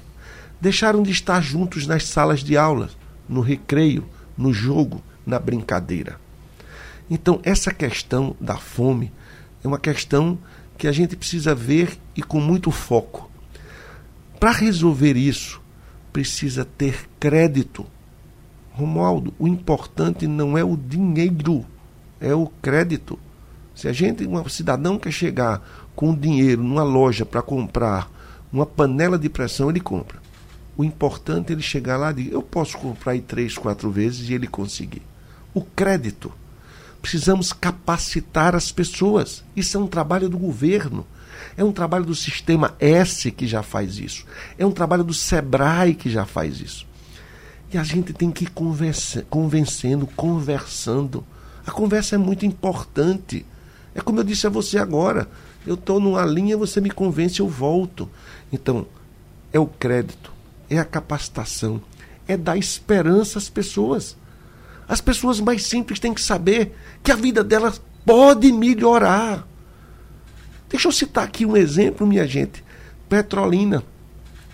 [0.59, 2.89] deixaram de estar juntos nas salas de aula,
[3.29, 4.03] no recreio,
[4.37, 6.22] no jogo, na brincadeira.
[7.09, 9.11] Então, essa questão da fome
[9.63, 10.37] é uma questão
[10.77, 13.29] que a gente precisa ver e com muito foco.
[14.39, 15.61] Para resolver isso,
[16.11, 17.85] precisa ter crédito.
[18.71, 21.65] Romualdo, o importante não é o dinheiro,
[22.19, 23.19] é o crédito.
[23.75, 25.61] Se a gente, um cidadão quer chegar
[25.95, 28.09] com dinheiro numa loja para comprar
[28.51, 30.21] uma panela de pressão, ele compra.
[30.75, 34.29] O importante é ele chegar lá e dizer, eu posso comprar aí três, quatro vezes
[34.29, 35.03] e ele conseguir.
[35.53, 36.31] O crédito
[37.03, 39.43] Precisamos capacitar as pessoas.
[39.57, 41.05] Isso é um trabalho do governo.
[41.57, 44.25] É um trabalho do sistema S que já faz isso.
[44.57, 46.87] É um trabalho do Sebrae que já faz isso.
[47.73, 48.51] E a gente tem que ir
[49.29, 51.25] convencendo, conversando.
[51.67, 53.45] A conversa é muito importante.
[53.93, 55.27] É como eu disse a você agora.
[55.67, 58.09] Eu estou numa linha, você me convence, eu volto.
[58.49, 58.87] Então,
[59.51, 60.31] é o crédito,
[60.69, 61.81] é a capacitação,
[62.25, 64.15] é dar esperança às pessoas.
[64.87, 69.47] As pessoas mais simples têm que saber que a vida delas pode melhorar.
[70.69, 72.63] Deixa eu citar aqui um exemplo, minha gente.
[73.07, 73.83] Petrolina.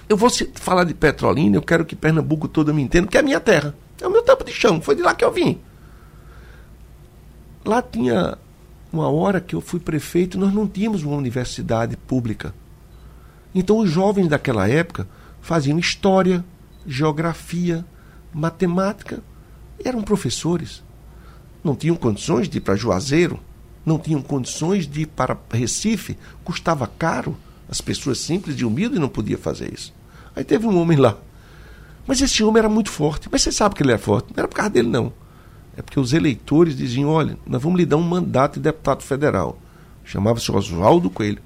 [0.08, 3.24] Eu vou falar de Petrolina, eu quero que Pernambuco toda me entenda, que é a
[3.24, 3.76] minha terra.
[4.02, 5.60] É o meu tampo de chão, foi de lá que eu vim.
[7.64, 8.38] Lá tinha
[8.92, 12.54] uma hora que eu fui prefeito, nós não tínhamos uma universidade pública.
[13.54, 15.08] Então os jovens daquela época
[15.42, 16.44] faziam história,
[16.86, 17.86] geografia,
[18.34, 19.22] matemática
[19.84, 20.84] eram professores.
[21.64, 23.40] Não tinham condições de ir para Juazeiro,
[23.86, 27.38] não tinham condições de ir para Recife, custava caro.
[27.70, 29.94] As pessoas simples e humildes não podiam fazer isso.
[30.36, 31.18] Aí teve um homem lá.
[32.08, 33.30] Mas esse homem era muito forte.
[33.32, 34.30] Mas você sabe que ele era forte.
[34.30, 35.14] Não era por causa dele, não.
[35.78, 39.60] É porque os eleitores diziam: olha, nós vamos lhe dar um mandato de deputado federal.
[40.04, 41.42] Chamava-se Oswaldo Coelho.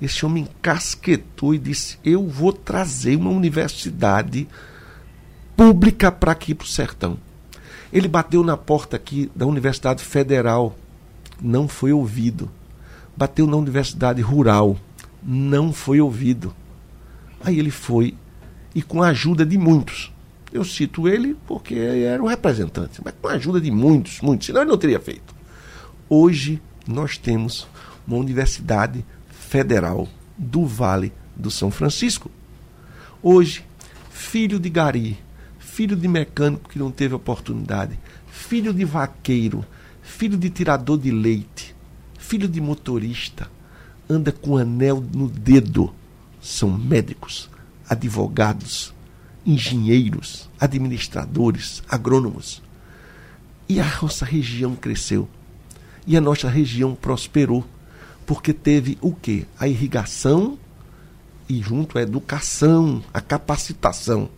[0.00, 4.46] Esse homem encasquetou e disse: Eu vou trazer uma universidade
[5.56, 7.16] pública para aqui para o sertão.
[7.94, 10.76] Ele bateu na porta aqui da Universidade Federal,
[11.40, 12.50] não foi ouvido.
[13.16, 14.76] Bateu na Universidade Rural,
[15.22, 16.52] não foi ouvido.
[17.40, 18.16] Aí ele foi,
[18.74, 20.12] e com a ajuda de muitos,
[20.52, 24.62] eu cito ele porque era o representante, mas com a ajuda de muitos, muitos, senão
[24.62, 25.32] ele não teria feito.
[26.08, 27.68] Hoje nós temos
[28.04, 32.28] uma Universidade Federal do Vale do São Francisco.
[33.22, 33.64] Hoje,
[34.10, 35.16] filho de Gari,
[35.74, 39.66] filho de mecânico que não teve oportunidade, filho de vaqueiro,
[40.00, 41.74] filho de tirador de leite,
[42.16, 43.50] filho de motorista,
[44.08, 45.92] anda com anel no dedo.
[46.40, 47.50] São médicos,
[47.88, 48.94] advogados,
[49.44, 52.62] engenheiros, administradores, agrônomos.
[53.68, 55.28] E a nossa região cresceu.
[56.06, 57.64] E a nossa região prosperou.
[58.24, 59.44] Porque teve o quê?
[59.58, 60.56] A irrigação
[61.48, 64.30] e junto a educação, a capacitação.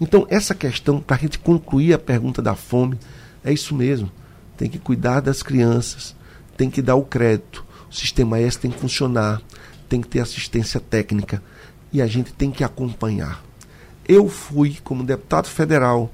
[0.00, 2.98] Então, essa questão, para a gente concluir a pergunta da fome,
[3.44, 4.10] é isso mesmo.
[4.56, 6.14] Tem que cuidar das crianças,
[6.56, 7.64] tem que dar o crédito.
[7.90, 9.40] O sistema S tem que funcionar,
[9.88, 11.42] tem que ter assistência técnica
[11.92, 13.42] e a gente tem que acompanhar.
[14.06, 16.12] Eu fui, como deputado federal,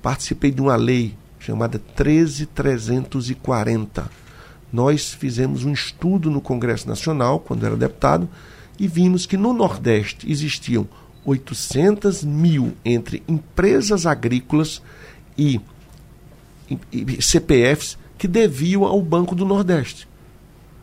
[0.00, 4.10] participei de uma lei chamada 13340.
[4.72, 8.28] Nós fizemos um estudo no Congresso Nacional, quando era deputado,
[8.78, 10.86] e vimos que no Nordeste existiam
[11.24, 14.82] 800 mil entre empresas agrícolas
[15.36, 15.60] e,
[16.92, 20.08] e CPFs que deviam ao Banco do Nordeste.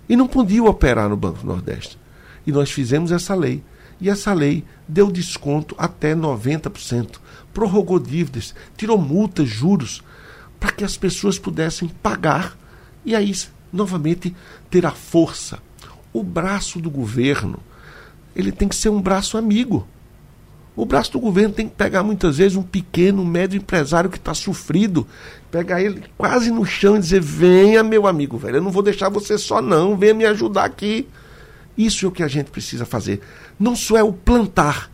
[0.10, 1.98] E não podiam operar no Banco do Nordeste.
[2.46, 3.64] E nós fizemos essa lei.
[4.00, 7.18] E essa lei deu desconto até 90%,
[7.54, 10.04] prorrogou dívidas, tirou multas, juros,
[10.60, 12.56] para que as pessoas pudessem pagar
[13.04, 13.32] e aí,
[13.72, 14.36] novamente,
[14.70, 15.60] ter a força.
[16.12, 17.60] O braço do governo,
[18.36, 19.88] ele tem que ser um braço amigo.
[20.78, 24.36] O braço do governo tem que pegar muitas vezes um pequeno, médio empresário que está
[24.36, 25.08] sofrido,
[25.50, 29.10] pegar ele quase no chão e dizer: venha, meu amigo, velho, eu não vou deixar
[29.10, 31.08] você só, não, venha me ajudar aqui.
[31.76, 33.22] Isso é o que a gente precisa fazer.
[33.60, 34.92] Não só é o plantar,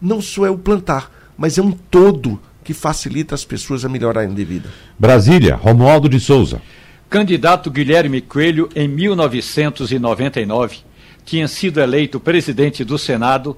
[0.00, 4.32] não só é o plantar, mas é um todo que facilita as pessoas a melhorarem
[4.32, 4.70] de vida.
[4.98, 6.62] Brasília, Romualdo de Souza.
[7.10, 10.78] Candidato Guilherme Coelho, em 1999,
[11.26, 13.54] tinha sido eleito presidente do Senado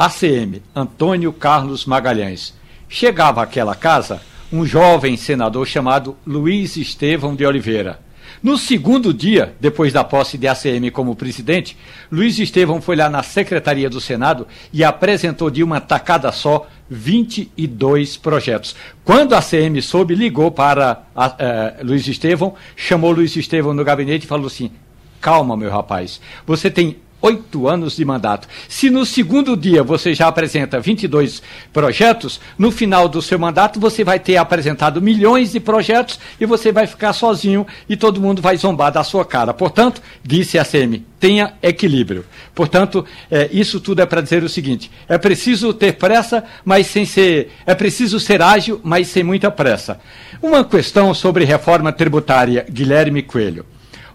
[0.00, 2.54] ACM, Antônio Carlos Magalhães.
[2.88, 8.00] Chegava àquela casa um jovem senador chamado Luiz Estevão de Oliveira.
[8.42, 11.76] No segundo dia, depois da posse de ACM como presidente,
[12.10, 18.16] Luiz Estevão foi lá na Secretaria do Senado e apresentou de uma tacada só 22
[18.16, 18.74] projetos.
[19.04, 23.84] Quando a ACM soube, ligou para a, a, eh, Luiz Estevão, chamou Luiz Estevão no
[23.84, 24.70] gabinete e falou assim:
[25.20, 28.48] calma, meu rapaz, você tem oito anos de mandato.
[28.68, 34.02] Se no segundo dia você já apresenta 22 projetos, no final do seu mandato você
[34.04, 38.56] vai ter apresentado milhões de projetos e você vai ficar sozinho e todo mundo vai
[38.56, 39.52] zombar da sua cara.
[39.52, 42.24] Portanto, disse a SEMI, tenha equilíbrio.
[42.54, 47.04] Portanto, é, isso tudo é para dizer o seguinte: é preciso ter pressa, mas sem
[47.04, 47.52] ser.
[47.66, 50.00] É preciso ser ágil, mas sem muita pressa.
[50.42, 53.66] Uma questão sobre reforma tributária, Guilherme Coelho.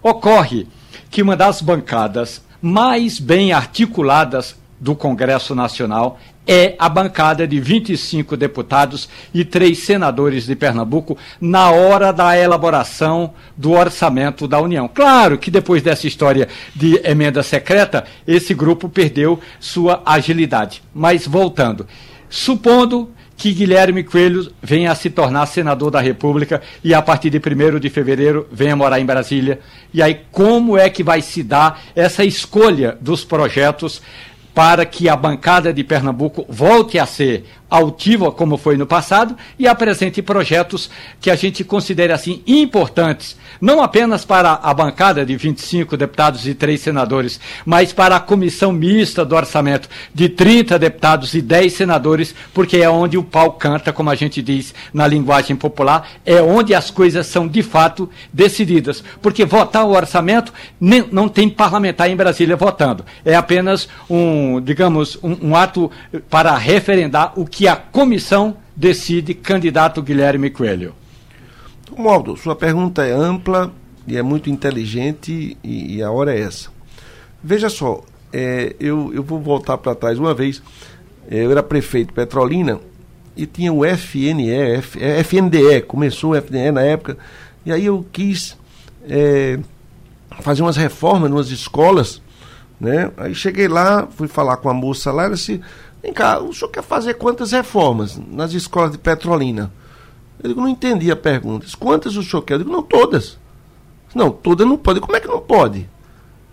[0.02, 0.66] Ocorre
[1.10, 8.36] que uma das bancadas mais bem articuladas do Congresso Nacional é a bancada de 25
[8.36, 14.90] deputados e três senadores de Pernambuco na hora da elaboração do orçamento da União.
[14.92, 20.82] Claro que depois dessa história de emenda secreta, esse grupo perdeu sua agilidade.
[20.92, 21.86] Mas voltando,
[22.28, 27.38] supondo que Guilherme Coelho venha a se tornar senador da República e a partir de
[27.38, 29.60] 1 de fevereiro venha morar em Brasília.
[29.92, 34.00] E aí, como é que vai se dar essa escolha dos projetos
[34.56, 39.68] para que a bancada de Pernambuco volte a ser altiva como foi no passado e
[39.68, 40.88] apresente projetos
[41.20, 46.54] que a gente considere assim importantes, não apenas para a bancada de 25 deputados e
[46.54, 52.34] três senadores, mas para a comissão mista do orçamento de 30 deputados e 10 senadores,
[52.52, 56.74] porque é onde o pau canta, como a gente diz na linguagem popular, é onde
[56.74, 62.16] as coisas são de fato decididas, porque votar o orçamento nem, não tem parlamentar em
[62.16, 65.90] Brasília votando, é apenas um, digamos, um, um ato
[66.28, 70.94] para referendar o que a comissão decide candidato Guilherme Coelho?
[71.90, 73.72] Romualdo, sua pergunta é ampla
[74.06, 76.68] e é muito inteligente e, e a hora é essa.
[77.42, 80.62] Veja só, é, eu, eu vou voltar para trás uma vez.
[81.30, 82.80] É, eu era prefeito Petrolina
[83.36, 87.18] e tinha o FNE, F, é, FNDE, começou o FNDE na época,
[87.64, 88.56] e aí eu quis
[89.08, 89.58] é,
[90.40, 92.22] fazer umas reformas nas escolas,
[92.80, 93.10] né?
[93.16, 95.60] Aí cheguei lá, fui falar com a moça lá, ela disse,
[96.02, 99.72] Vem cá, o senhor quer fazer quantas reformas nas escolas de Petrolina?
[100.42, 101.66] Eu digo, não entendi a pergunta.
[101.78, 102.54] Quantas o senhor quer?
[102.54, 103.38] Eu digo, não, todas.
[104.14, 105.00] Não, todas não pode.
[105.00, 105.88] Como é que não pode?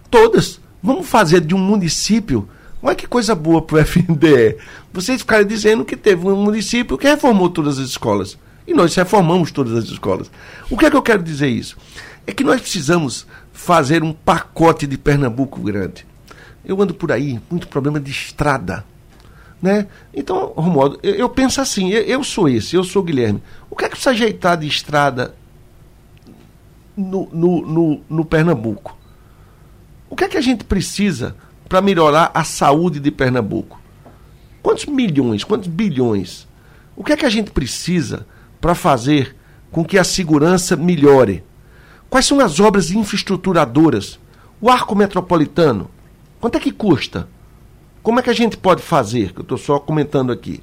[0.09, 0.59] Todas.
[0.81, 2.47] Vamos fazer de um município.
[2.81, 4.57] Olha que coisa boa para o FNDE.
[4.91, 8.37] Vocês ficarem dizendo que teve um município que reformou todas as escolas.
[8.67, 10.29] E nós reformamos todas as escolas.
[10.69, 11.77] O que é que eu quero dizer isso?
[12.25, 16.05] É que nós precisamos fazer um pacote de Pernambuco grande.
[16.65, 18.85] Eu ando por aí, muito problema de estrada.
[19.63, 19.87] Né?
[20.13, 23.41] Então, Romualdo, eu, eu penso assim, eu, eu, sou esse, eu sou o Guilherme.
[23.69, 25.33] O que é que precisa ajeitar de estrada
[26.97, 28.97] no, no, no, no Pernambuco?
[30.09, 31.37] O que é que a gente precisa
[31.69, 33.79] para melhorar a saúde de Pernambuco?
[34.61, 36.45] Quantos milhões, quantos bilhões?
[36.93, 38.27] O que é que a gente precisa
[38.59, 39.33] para fazer
[39.71, 41.41] com que a segurança melhore?
[42.09, 44.19] Quais são as obras infraestruturadoras?
[44.59, 45.89] O arco metropolitano,
[46.41, 47.29] quanto é que custa?
[48.03, 49.31] Como é que a gente pode fazer?
[49.31, 50.61] Que eu estou só comentando aqui.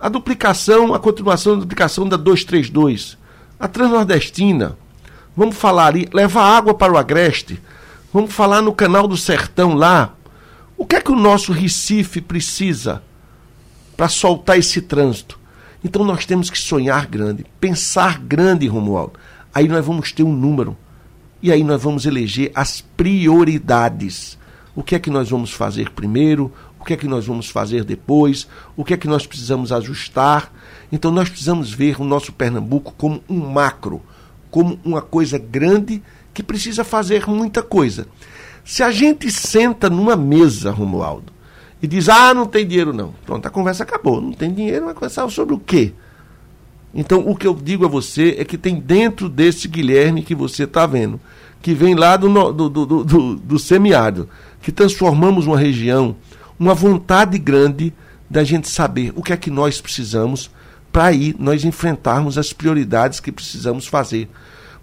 [0.00, 3.16] A duplicação, a continuação da duplicação da 232.
[3.58, 4.76] A Transnordestina.
[5.36, 7.62] Vamos falar ali, levar água para o Agreste.
[8.12, 10.14] Vamos falar no canal do Sertão lá.
[10.76, 13.00] O que é que o nosso Recife precisa
[13.96, 15.38] para soltar esse trânsito?
[15.84, 19.12] Então nós temos que sonhar grande, pensar grande, Romualdo.
[19.54, 20.76] Aí nós vamos ter um número.
[21.40, 24.36] E aí nós vamos eleger as prioridades.
[24.74, 26.52] O que é que nós vamos fazer primeiro?
[26.82, 30.52] O que é que nós vamos fazer depois, o que é que nós precisamos ajustar.
[30.90, 34.02] Então nós precisamos ver o nosso Pernambuco como um macro,
[34.50, 36.02] como uma coisa grande
[36.34, 38.08] que precisa fazer muita coisa.
[38.64, 41.32] Se a gente senta numa mesa, Romualdo,
[41.80, 43.14] e diz, ah, não tem dinheiro não.
[43.24, 44.20] Pronto, a conversa acabou.
[44.20, 45.92] Não tem dinheiro, vai conversar sobre o quê?
[46.92, 50.64] Então, o que eu digo a você é que tem dentro desse Guilherme que você
[50.64, 51.20] está vendo,
[51.60, 54.28] que vem lá do, do, do, do, do semiárido,
[54.60, 56.16] que transformamos uma região
[56.62, 57.92] uma vontade grande
[58.30, 60.48] da gente saber o que é que nós precisamos
[60.92, 64.30] para aí nós enfrentarmos as prioridades que precisamos fazer.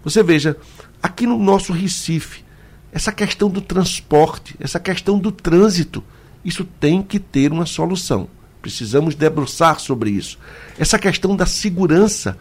[0.04, 0.58] Você veja,
[1.02, 2.44] aqui no nosso Recife,
[2.92, 6.04] essa questão do transporte, essa questão do trânsito,
[6.44, 8.28] isso tem que ter uma solução.
[8.60, 10.38] Precisamos debruçar sobre isso.
[10.78, 12.36] Essa questão da segurança.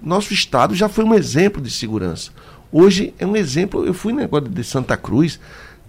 [0.00, 2.30] Nosso estado já foi um exemplo de segurança.
[2.70, 3.84] Hoje é um exemplo.
[3.84, 5.40] Eu fui no negócio de Santa Cruz,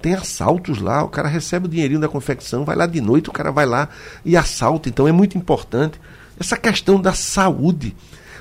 [0.01, 3.33] tem assaltos lá, o cara recebe o dinheirinho da confecção, vai lá de noite, o
[3.33, 3.89] cara vai lá
[4.23, 4.89] e assalta.
[4.89, 5.99] Então é muito importante
[6.39, 7.95] essa questão da saúde.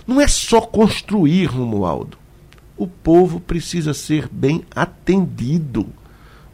[0.06, 2.18] Não é só construir, Romualdo.
[2.76, 5.88] O povo precisa ser bem atendido.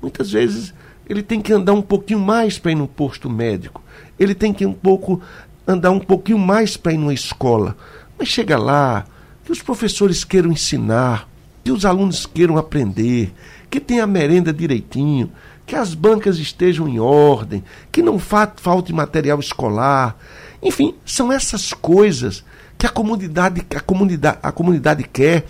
[0.00, 0.72] Muitas vezes
[1.09, 3.82] ele tem que andar um pouquinho mais para ir no posto médico.
[4.18, 5.20] Ele tem que um pouco
[5.66, 7.76] andar um pouquinho mais para ir numa escola.
[8.18, 9.05] Mas chega lá,
[9.44, 11.28] que os professores queiram ensinar,
[11.64, 13.32] que os alunos queiram aprender,
[13.73, 15.33] que tenha merenda direitinho,
[15.64, 20.14] que as bancas estejam em ordem, que não falte material escolar.
[20.62, 22.45] Enfim, são essas coisas
[22.77, 25.47] que a comunidade, a comunidade, a comunidade quer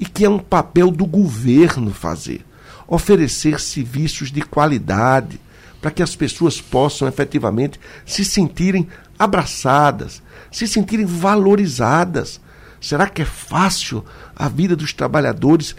[0.00, 2.46] e que é um papel do governo fazer.
[2.88, 5.38] Oferecer serviços de qualidade
[5.78, 12.40] para que as pessoas possam efetivamente se sentirem abraçadas, se sentirem valorizadas.
[12.80, 14.02] Será que é fácil
[14.34, 15.76] a vida dos trabalhadores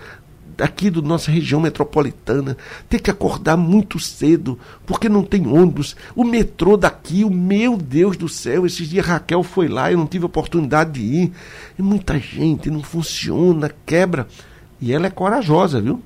[0.59, 2.57] aqui da nossa região metropolitana,
[2.89, 5.95] ter que acordar muito cedo, porque não tem ônibus.
[6.15, 10.07] O metrô daqui, o meu Deus do céu, esses dias Raquel foi lá, eu não
[10.07, 11.31] tive oportunidade de ir.
[11.77, 14.27] E muita gente, não funciona, quebra.
[14.81, 16.01] E ela é corajosa, viu?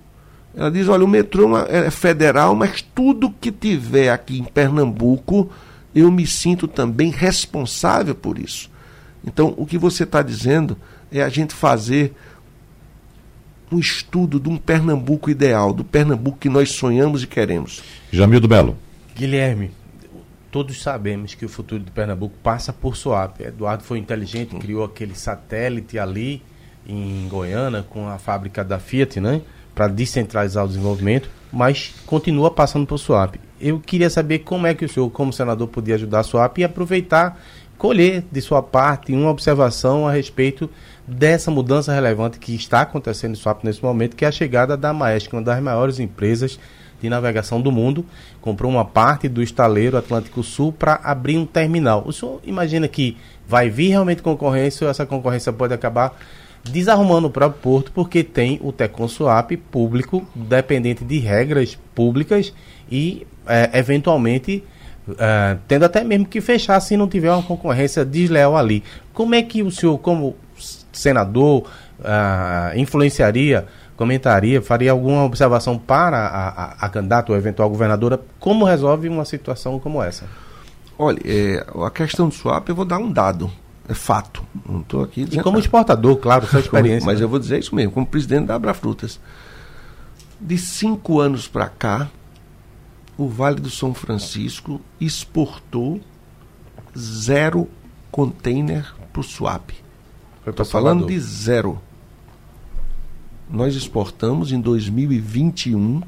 [0.55, 5.49] Ela diz: olha, o metrô é federal, mas tudo que tiver aqui em Pernambuco,
[5.95, 8.69] eu me sinto também responsável por isso.
[9.23, 10.77] Então, o que você está dizendo
[11.11, 12.13] é a gente fazer
[13.71, 17.81] um estudo de um Pernambuco ideal, do Pernambuco que nós sonhamos e queremos.
[18.11, 18.77] Jamildo Belo.
[19.15, 19.71] Guilherme,
[20.51, 23.43] todos sabemos que o futuro de Pernambuco passa por Suape.
[23.43, 26.41] Eduardo foi inteligente, criou aquele satélite ali
[26.85, 29.41] em Goiânia com a fábrica da Fiat, né?
[29.73, 33.39] Para descentralizar o desenvolvimento, mas continua passando por Suape.
[33.59, 36.63] Eu queria saber como é que o senhor, como senador, podia ajudar a Suape e
[36.63, 37.39] aproveitar,
[37.81, 40.69] colher de sua parte uma observação a respeito
[41.07, 44.93] dessa mudança relevante que está acontecendo em Swap nesse momento, que é a chegada da
[44.93, 46.59] Maersk, uma das maiores empresas
[47.01, 48.05] de navegação do mundo,
[48.39, 52.03] comprou uma parte do estaleiro Atlântico Sul para abrir um terminal.
[52.05, 53.17] O senhor imagina que
[53.47, 56.15] vai vir realmente concorrência ou essa concorrência pode acabar
[56.63, 62.53] desarrumando o próprio porto porque tem o Tecon Swap público, dependente de regras públicas
[62.91, 64.63] e é, eventualmente
[65.17, 68.83] é, tendo até mesmo que fechar se não tiver uma concorrência desleal ali.
[69.13, 70.35] Como é que o senhor, como
[70.91, 71.63] senador
[71.99, 73.65] uh, influenciaria,
[73.97, 78.19] comentaria, faria alguma observação para a, a, a candidata ou eventual governadora?
[78.39, 80.25] Como resolve uma situação como essa?
[80.97, 83.51] Olha, é, a questão do swap, eu vou dar um dado.
[83.89, 84.43] É fato.
[84.67, 85.41] Não estou aqui dizendo.
[85.41, 87.05] E como exportador, claro, sua experiência.
[87.05, 87.25] Mas né?
[87.25, 89.19] eu vou dizer isso mesmo, como presidente da Abrafrutas.
[90.39, 92.07] De cinco anos para cá,
[93.21, 96.01] o Vale do São Francisco exportou
[96.97, 97.67] zero
[98.11, 99.69] container para o swap.
[100.45, 101.79] Estou falando de zero.
[103.47, 106.01] Nós exportamos em 2021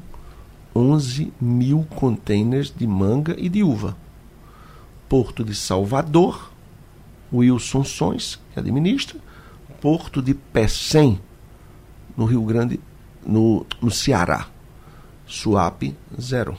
[0.74, 3.96] 11 mil containers de manga e de uva.
[5.08, 6.50] Porto de Salvador,
[7.32, 9.20] Wilson Sons, que administra.
[9.80, 11.20] Porto de Pecém,
[12.16, 12.80] no Rio Grande,
[13.24, 14.48] no, no Ceará.
[15.26, 16.58] Suape, zero.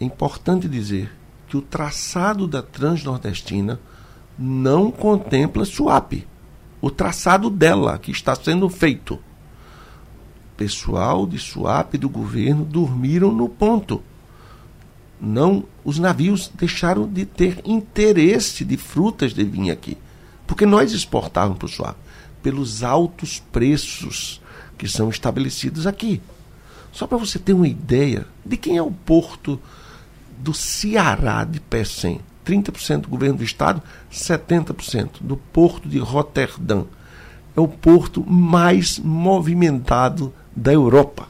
[0.00, 1.10] É importante dizer
[1.48, 3.80] que o traçado da Transnordestina
[4.38, 6.26] não contempla Suape
[6.80, 9.18] o traçado dela que está sendo feito.
[10.56, 14.02] Pessoal de Suape do governo dormiram no ponto.
[15.20, 19.96] Não, os navios deixaram de ter interesse de frutas de vir aqui,
[20.46, 22.00] porque nós exportávamos para o Suape
[22.42, 24.40] pelos altos preços
[24.78, 26.20] que são estabelecidos aqui.
[26.92, 29.60] Só para você ter uma ideia de quem é o porto
[30.38, 32.20] do Ceará de Pecém.
[32.46, 36.84] 30% do governo do estado, 70% do porto de Roterdã.
[37.56, 41.28] É o porto mais movimentado da Europa.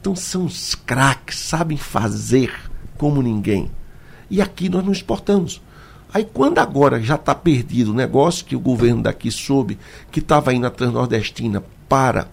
[0.00, 2.52] Então são os craques, sabem fazer
[2.98, 3.70] como ninguém.
[4.28, 5.62] E aqui nós não exportamos.
[6.12, 9.78] Aí quando agora já está perdido o negócio, que o governo daqui soube
[10.10, 12.28] que estava indo a Transnordestina para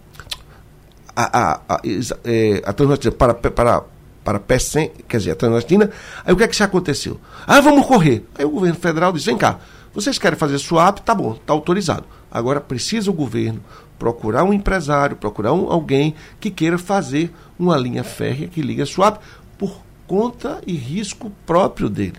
[1.16, 1.82] a, a, a,
[2.24, 3.84] é, a Transnordestina para, para
[4.28, 5.90] para PECEM, quer dizer, a Transnordestina.
[6.26, 7.18] Aí o que é que se aconteceu?
[7.48, 8.28] Ah, vamos correr.
[8.38, 9.58] Aí o governo federal disse: vem cá,
[9.94, 11.00] vocês querem fazer swap?
[11.00, 12.04] Tá bom, tá autorizado.
[12.30, 13.62] Agora precisa o governo
[13.98, 19.22] procurar um empresário, procurar um, alguém que queira fazer uma linha férrea que liga swap
[19.58, 22.18] por conta e risco próprio dele.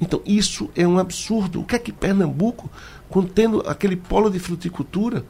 [0.00, 1.60] Então, isso é um absurdo.
[1.60, 2.68] O que é que Pernambuco,
[3.08, 5.24] contendo aquele polo de fruticultura,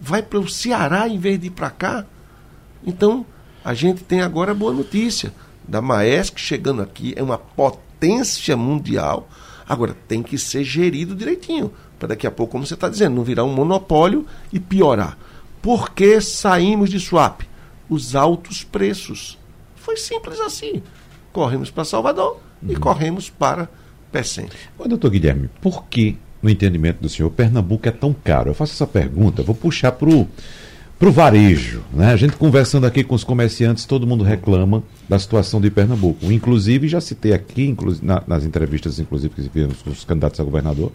[0.00, 2.04] vai para o Ceará em vez de ir para cá?
[2.84, 3.24] Então,
[3.64, 5.32] a gente tem agora a boa notícia
[5.66, 9.28] da Maesc chegando aqui, é uma potência mundial.
[9.68, 13.24] Agora, tem que ser gerido direitinho, para daqui a pouco, como você está dizendo, não
[13.24, 15.18] virar um monopólio e piorar.
[15.60, 17.42] Por que saímos de swap?
[17.88, 19.36] Os altos preços.
[19.76, 20.82] Foi simples assim.
[21.32, 22.72] Corremos para Salvador uhum.
[22.72, 23.68] e corremos para
[24.10, 24.48] Pecém.
[24.78, 28.50] Ô, doutor Guilherme, por que, no entendimento do senhor, Pernambuco é tão caro?
[28.50, 30.26] Eu faço essa pergunta, vou puxar para o
[30.98, 31.82] para o varejo.
[31.92, 32.10] Né?
[32.12, 36.30] A gente conversando aqui com os comerciantes, todo mundo reclama da situação de Pernambuco.
[36.32, 40.90] Inclusive, já citei aqui, na, nas entrevistas inclusive que fizemos com os candidatos a governador,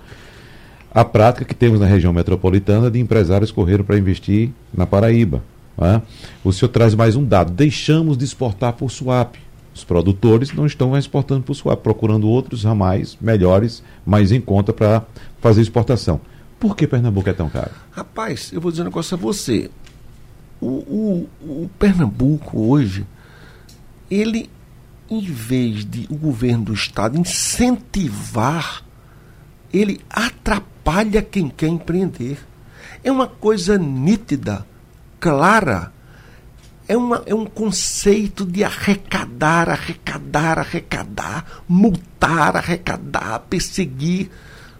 [0.93, 5.41] a prática que temos na região metropolitana de empresários correram para investir na Paraíba.
[5.77, 6.01] Né?
[6.43, 9.35] O senhor traz mais um dado: deixamos de exportar por swap.
[9.73, 15.03] Os produtores não estão exportando por swap, procurando outros ramais melhores, mais em conta para
[15.41, 16.21] fazer exportação.
[16.59, 17.71] Por que Pernambuco é tão caro?
[17.91, 19.71] Rapaz, eu vou dizer um negócio a você.
[20.63, 23.05] O, o, o Pernambuco hoje,
[24.09, 24.49] ele,
[25.09, 28.81] em vez de o governo do estado incentivar,
[29.73, 32.39] ele atrapalha quem quer empreender.
[33.03, 34.65] É uma coisa nítida,
[35.19, 35.91] clara.
[36.87, 44.29] É, uma, é um conceito de arrecadar, arrecadar, arrecadar, multar, arrecadar, perseguir.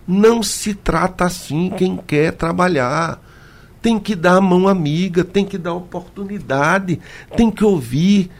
[0.08, 3.20] Não se trata assim quem quer trabalhar
[3.84, 7.02] tem que dar a mão amiga, tem que dar oportunidade,
[7.36, 8.32] tem que ouvir.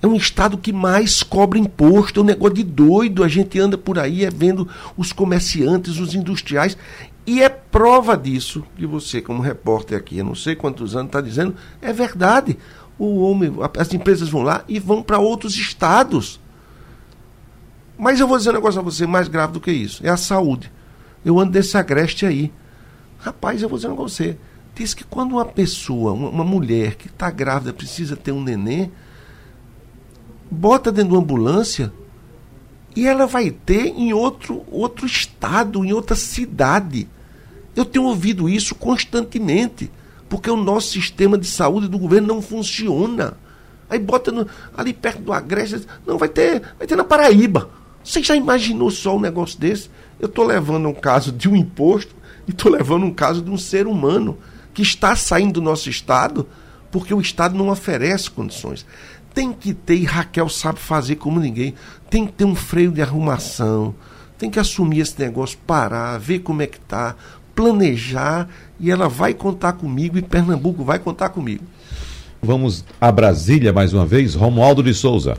[0.00, 3.22] É um estado que mais cobra imposto, é um negócio de doido.
[3.22, 6.78] A gente anda por aí é vendo os comerciantes, os industriais.
[7.26, 11.20] E é prova disso que você, como repórter aqui, eu não sei quantos anos, está
[11.20, 12.56] dizendo, é verdade.
[12.98, 16.40] O homem, as empresas vão lá e vão para outros estados.
[17.98, 20.16] Mas eu vou dizer um negócio a você mais grave do que isso: é a
[20.16, 20.72] saúde.
[21.22, 22.50] Eu ando desse agreste aí.
[23.18, 24.38] Rapaz, eu vou dizer um negócio a você
[24.74, 28.90] diz que quando uma pessoa, uma, mulher que está grávida, precisa ter um neném,
[30.50, 31.92] bota dentro de uma ambulância
[32.96, 37.08] e ela vai ter em outro, outro estado, em outra cidade.
[37.74, 39.90] Eu tenho ouvido isso constantemente,
[40.28, 43.36] porque o nosso sistema de saúde do governo não funciona.
[43.88, 44.46] Aí bota no,
[44.76, 47.70] ali perto do Agreste, não, vai ter, vai ter na Paraíba.
[48.02, 49.88] Você já imaginou só um negócio desse?
[50.20, 52.14] Eu estou levando um caso de um imposto
[52.46, 54.38] e estou levando um caso de um ser humano
[54.74, 56.46] que está saindo do nosso Estado
[56.90, 58.84] porque o Estado não oferece condições.
[59.32, 61.74] Tem que ter, e Raquel sabe fazer como ninguém,
[62.08, 63.94] tem que ter um freio de arrumação,
[64.38, 67.16] tem que assumir esse negócio, parar, ver como é que está,
[67.54, 68.48] planejar,
[68.78, 71.64] e ela vai contar comigo e Pernambuco vai contar comigo.
[72.40, 75.36] Vamos a Brasília mais uma vez, Romualdo de Souza.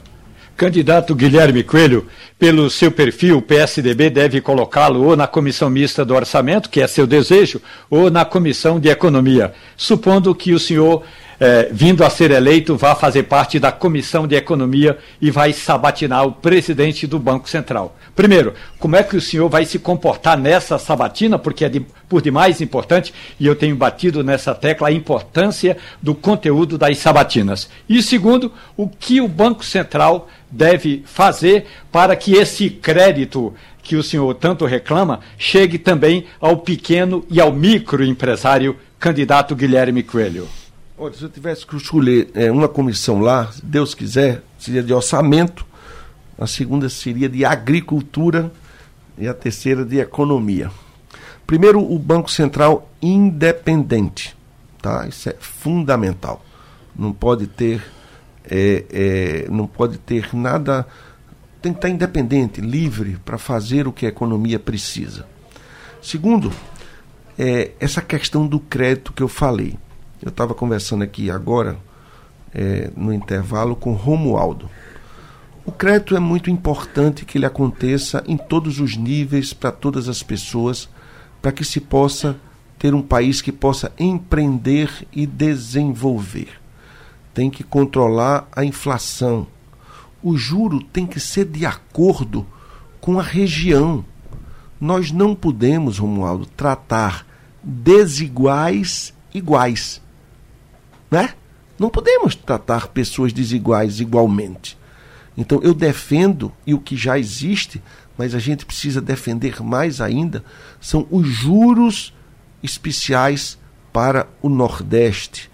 [0.58, 2.08] Candidato Guilherme Coelho,
[2.40, 6.88] pelo seu perfil, o PSDB deve colocá-lo ou na comissão mista do orçamento, que é
[6.88, 11.04] seu desejo, ou na comissão de economia, supondo que o senhor
[11.40, 16.26] é, vindo a ser eleito, vá fazer parte da Comissão de Economia e vai sabatinar
[16.26, 17.98] o presidente do Banco Central.
[18.16, 22.22] Primeiro, como é que o senhor vai se comportar nessa sabatina, porque é de, por
[22.22, 27.70] demais importante, e eu tenho batido nessa tecla a importância do conteúdo das sabatinas.
[27.90, 33.54] E segundo, o que o Banco Central deve fazer para que esse crédito
[33.84, 40.48] que o senhor tanto reclama chegue também ao pequeno e ao microempresário candidato Guilherme Coelho.
[40.98, 45.66] Olha, se eu tivesse que escolher é, uma comissão lá, Deus quiser, seria de orçamento,
[46.38, 48.52] a segunda seria de agricultura
[49.18, 50.70] e a terceira de economia.
[51.48, 54.36] Primeiro, o Banco Central independente,
[54.82, 55.08] tá?
[55.08, 56.44] Isso é fundamental.
[56.96, 57.84] Não pode ter,
[58.50, 60.88] é, é, não pode ter nada,
[61.62, 65.26] tem que estar independente, livre para fazer o que a economia precisa.
[66.02, 66.52] Segundo,
[67.38, 69.78] é, essa questão do crédito que eu falei.
[70.22, 71.78] Eu estava conversando aqui agora,
[72.54, 74.70] é, no intervalo, com Romualdo.
[75.66, 80.22] O crédito é muito importante que ele aconteça em todos os níveis, para todas as
[80.22, 80.88] pessoas,
[81.42, 82.38] para que se possa
[82.78, 86.62] ter um país que possa empreender e desenvolver.
[87.34, 89.48] Tem que controlar a inflação.
[90.22, 92.46] O juro tem que ser de acordo
[93.02, 94.06] com a região.
[94.80, 97.26] Nós não podemos, Romualdo, tratar
[97.64, 100.00] desiguais iguais.
[101.10, 101.34] Né?
[101.80, 104.78] Não podemos tratar pessoas desiguais igualmente.
[105.38, 107.82] Então eu defendo, e o que já existe,
[108.18, 110.44] mas a gente precisa defender mais ainda,
[110.80, 112.14] são os juros
[112.64, 113.58] especiais
[113.92, 115.50] para o Nordeste,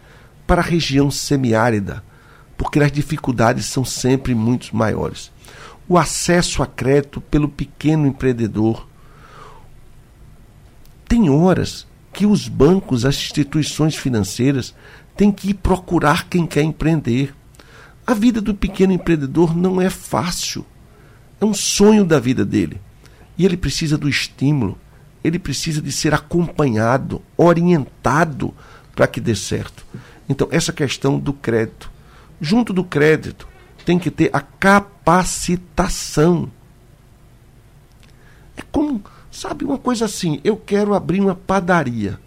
[0.45, 2.03] para a região semiárida,
[2.57, 5.31] porque as dificuldades são sempre muito maiores.
[5.87, 8.87] o acesso a crédito pelo pequeno empreendedor.
[11.05, 14.73] Tem horas que os bancos, as instituições financeiras,
[15.17, 17.35] têm que ir procurar quem quer empreender.
[18.11, 20.65] A vida do pequeno empreendedor não é fácil.
[21.39, 22.81] É um sonho da vida dele.
[23.37, 24.77] E ele precisa do estímulo,
[25.23, 28.53] ele precisa de ser acompanhado, orientado
[28.93, 29.85] para que dê certo.
[30.27, 31.89] Então, essa questão do crédito.
[32.41, 33.47] Junto do crédito,
[33.85, 35.71] tem que ter a capacitação.
[38.57, 39.01] É como,
[39.31, 42.19] sabe, uma coisa assim: eu quero abrir uma padaria.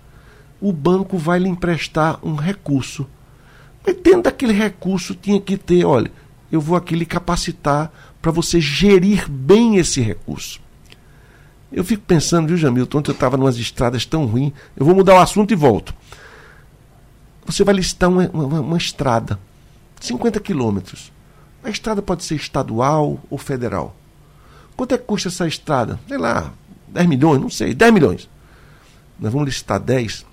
[0.62, 3.06] O banco vai lhe emprestar um recurso.
[3.86, 6.10] Mas dentro daquele recurso tinha que ter, olha,
[6.50, 10.60] eu vou aqui lhe capacitar para você gerir bem esse recurso.
[11.70, 14.94] Eu fico pensando, viu, Jamilton, ontem eu estava em umas estradas tão ruins, eu vou
[14.94, 15.94] mudar o assunto e volto.
[17.44, 19.38] Você vai listar uma, uma, uma estrada,
[20.00, 21.12] 50 quilômetros.
[21.62, 23.94] A estrada pode ser estadual ou federal.
[24.76, 25.98] Quanto é que custa essa estrada?
[26.08, 26.52] Sei lá,
[26.88, 28.28] 10 milhões, não sei, 10 milhões.
[29.18, 30.24] Nós vamos listar 10,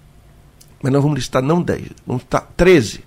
[0.82, 3.04] mas nós vamos listar não 10, vamos listar 13.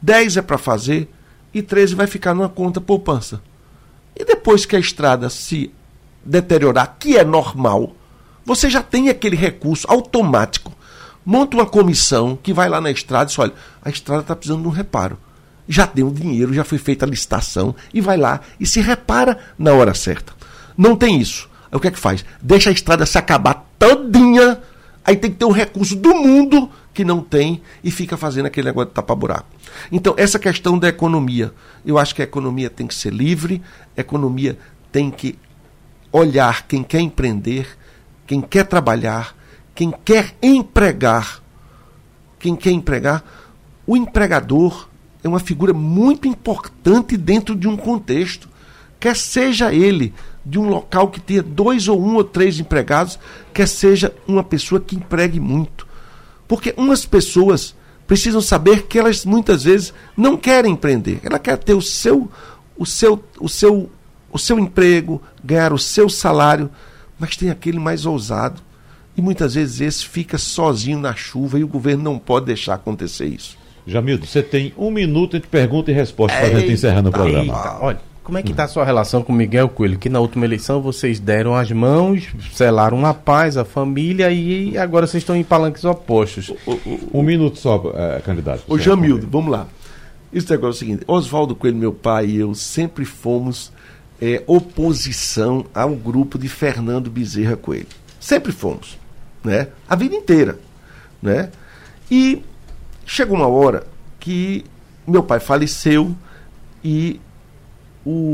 [0.00, 1.08] 10 é para fazer
[1.52, 3.42] e 13 vai ficar numa conta poupança.
[4.14, 5.72] E depois que a estrada se
[6.24, 7.94] deteriorar, que é normal,
[8.44, 10.72] você já tem aquele recurso automático.
[11.24, 14.62] Monta uma comissão que vai lá na estrada e diz: olha, a estrada está precisando
[14.62, 15.18] de um reparo
[15.68, 19.72] já deu dinheiro, já foi feita a licitação e vai lá e se repara na
[19.74, 20.32] hora certa.
[20.76, 21.48] Não tem isso.
[21.70, 22.24] O que é que faz?
[22.40, 24.58] Deixa a estrada se acabar todinha,
[25.08, 28.66] aí tem que ter um recurso do mundo que não tem e fica fazendo aquele
[28.66, 29.46] negócio de tapar buraco.
[29.90, 33.62] Então, essa questão da economia, eu acho que a economia tem que ser livre,
[33.96, 34.58] a economia
[34.92, 35.38] tem que
[36.12, 37.66] olhar quem quer empreender,
[38.26, 39.34] quem quer trabalhar,
[39.74, 41.40] quem quer empregar.
[42.38, 43.24] Quem quer empregar,
[43.86, 44.88] o empregador
[45.24, 48.48] é uma figura muito importante dentro de um contexto.
[49.00, 50.14] Quer seja ele
[50.48, 53.18] de um local que tenha dois ou um ou três empregados,
[53.52, 55.86] quer seja uma pessoa que empregue muito.
[56.46, 57.74] Porque umas pessoas
[58.06, 61.20] precisam saber que elas muitas vezes não querem empreender.
[61.22, 62.30] Ela quer ter o seu,
[62.76, 63.90] o seu, o seu,
[64.32, 66.70] o seu emprego, ganhar o seu salário,
[67.18, 68.62] mas tem aquele mais ousado.
[69.14, 73.26] E muitas vezes esse fica sozinho na chuva e o governo não pode deixar acontecer
[73.26, 73.58] isso.
[73.86, 77.54] Jamildo, você tem um minuto entre pergunta e resposta para a gente encerrando o programa.
[77.54, 79.98] Eita, olha, como é que está a sua relação com Miguel Coelho?
[79.98, 85.06] Que na última eleição vocês deram as mãos, selaram uma paz, a família e agora
[85.06, 86.52] vocês estão em palanques opostos.
[87.14, 88.64] Um minuto só, uh, candidato.
[88.68, 89.66] Ô Jamildo, vamos lá.
[90.30, 93.72] Isso agora é o seguinte: Oswaldo Coelho, meu pai e eu sempre fomos
[94.20, 97.86] é, oposição ao grupo de Fernando Bezerra Coelho.
[98.20, 98.98] Sempre fomos,
[99.42, 99.68] né?
[99.88, 100.58] A vida inteira,
[101.22, 101.48] né?
[102.10, 102.42] E
[103.10, 103.86] Chegou uma hora
[104.20, 104.66] que
[105.06, 106.14] meu pai faleceu
[106.84, 107.18] e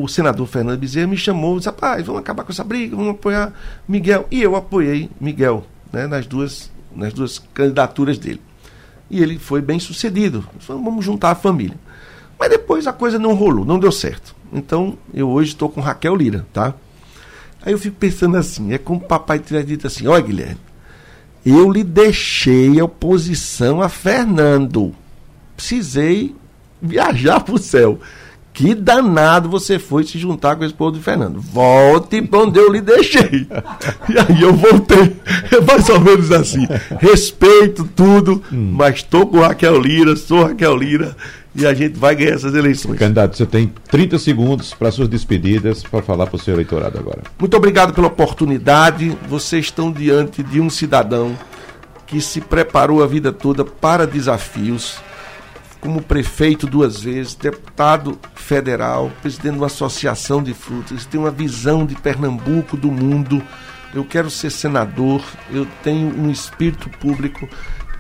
[0.03, 3.13] o senador Fernando Bezerra me chamou e disse: rapaz, vamos acabar com essa briga, vamos
[3.13, 3.53] apoiar
[3.89, 4.27] Miguel.
[4.31, 8.41] E eu apoiei Miguel né, nas, duas, nas duas candidaturas dele.
[9.11, 10.47] E ele foi bem sucedido.
[10.67, 11.77] Vamos juntar a família.
[12.39, 14.35] Mas depois a coisa não rolou, não deu certo.
[14.53, 16.75] Então eu hoje estou com Raquel Lira, tá?
[17.63, 20.61] Aí eu fico pensando assim: é como o papai tivesse dito assim: olha, Guilherme
[21.45, 24.95] eu lhe deixei a oposição a Fernando.
[25.55, 26.35] Precisei
[26.81, 28.01] viajar para o céu.
[28.55, 31.41] Que danado você foi se juntar com esse povo de Fernando.
[31.41, 33.49] Volte para onde eu lhe deixei.
[34.09, 35.17] E aí eu voltei.
[35.51, 36.67] É mais ou menos assim.
[37.01, 38.73] Respeito tudo, hum.
[38.77, 41.17] mas estou com Raquel Lira, sou Raquel Lira
[41.55, 42.99] e a gente vai ganhar essas eleições.
[42.99, 47.23] Candidato, você tem 30 segundos para suas despedidas para falar para o seu eleitorado agora.
[47.39, 49.17] Muito obrigado pela oportunidade.
[49.29, 51.37] Vocês estão diante de um cidadão
[52.07, 54.99] que se preparou a vida toda para desafios,
[55.85, 61.85] como prefeito duas vezes, deputado federal, presidente de uma associação de frutas, tem uma visão
[61.85, 63.43] de Pernambuco, do mundo.
[63.93, 65.23] Eu quero ser senador,
[65.53, 67.49] eu tenho um espírito público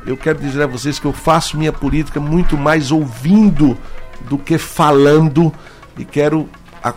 [0.07, 3.77] eu quero dizer a vocês que eu faço minha política muito mais ouvindo
[4.29, 5.53] do que falando
[5.97, 6.49] e quero
[6.83, 6.93] a,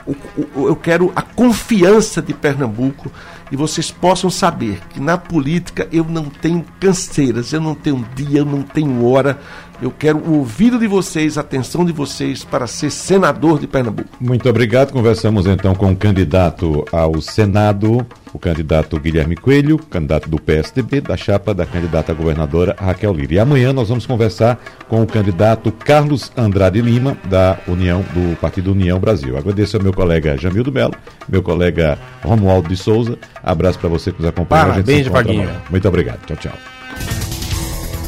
[0.56, 3.10] eu quero a confiança de Pernambuco
[3.50, 8.40] e vocês possam saber que na política eu não tenho canseiras, eu não tenho dia,
[8.40, 9.40] eu não tenho hora.
[9.80, 14.10] Eu quero o ouvido de vocês, a atenção de vocês para ser senador de Pernambuco.
[14.20, 14.92] Muito obrigado.
[14.92, 21.16] Conversamos então com o candidato ao Senado, o candidato Guilherme Coelho, candidato do PSDB, da
[21.16, 23.36] chapa da candidata governadora Raquel Lira.
[23.36, 24.60] E amanhã nós vamos conversar
[24.90, 29.38] com o candidato Carlos Andrade Lima, da União, do Partido União Brasil.
[29.38, 30.96] Agradeço ao meu colega Jamildo Melo,
[31.30, 33.18] meu colega Romualdo de Souza.
[33.44, 34.66] Abraço para você que nos acompanha.
[34.66, 35.50] Parabéns, Vaguinho.
[35.70, 36.26] Muito obrigado.
[36.26, 37.37] Tchau, tchau.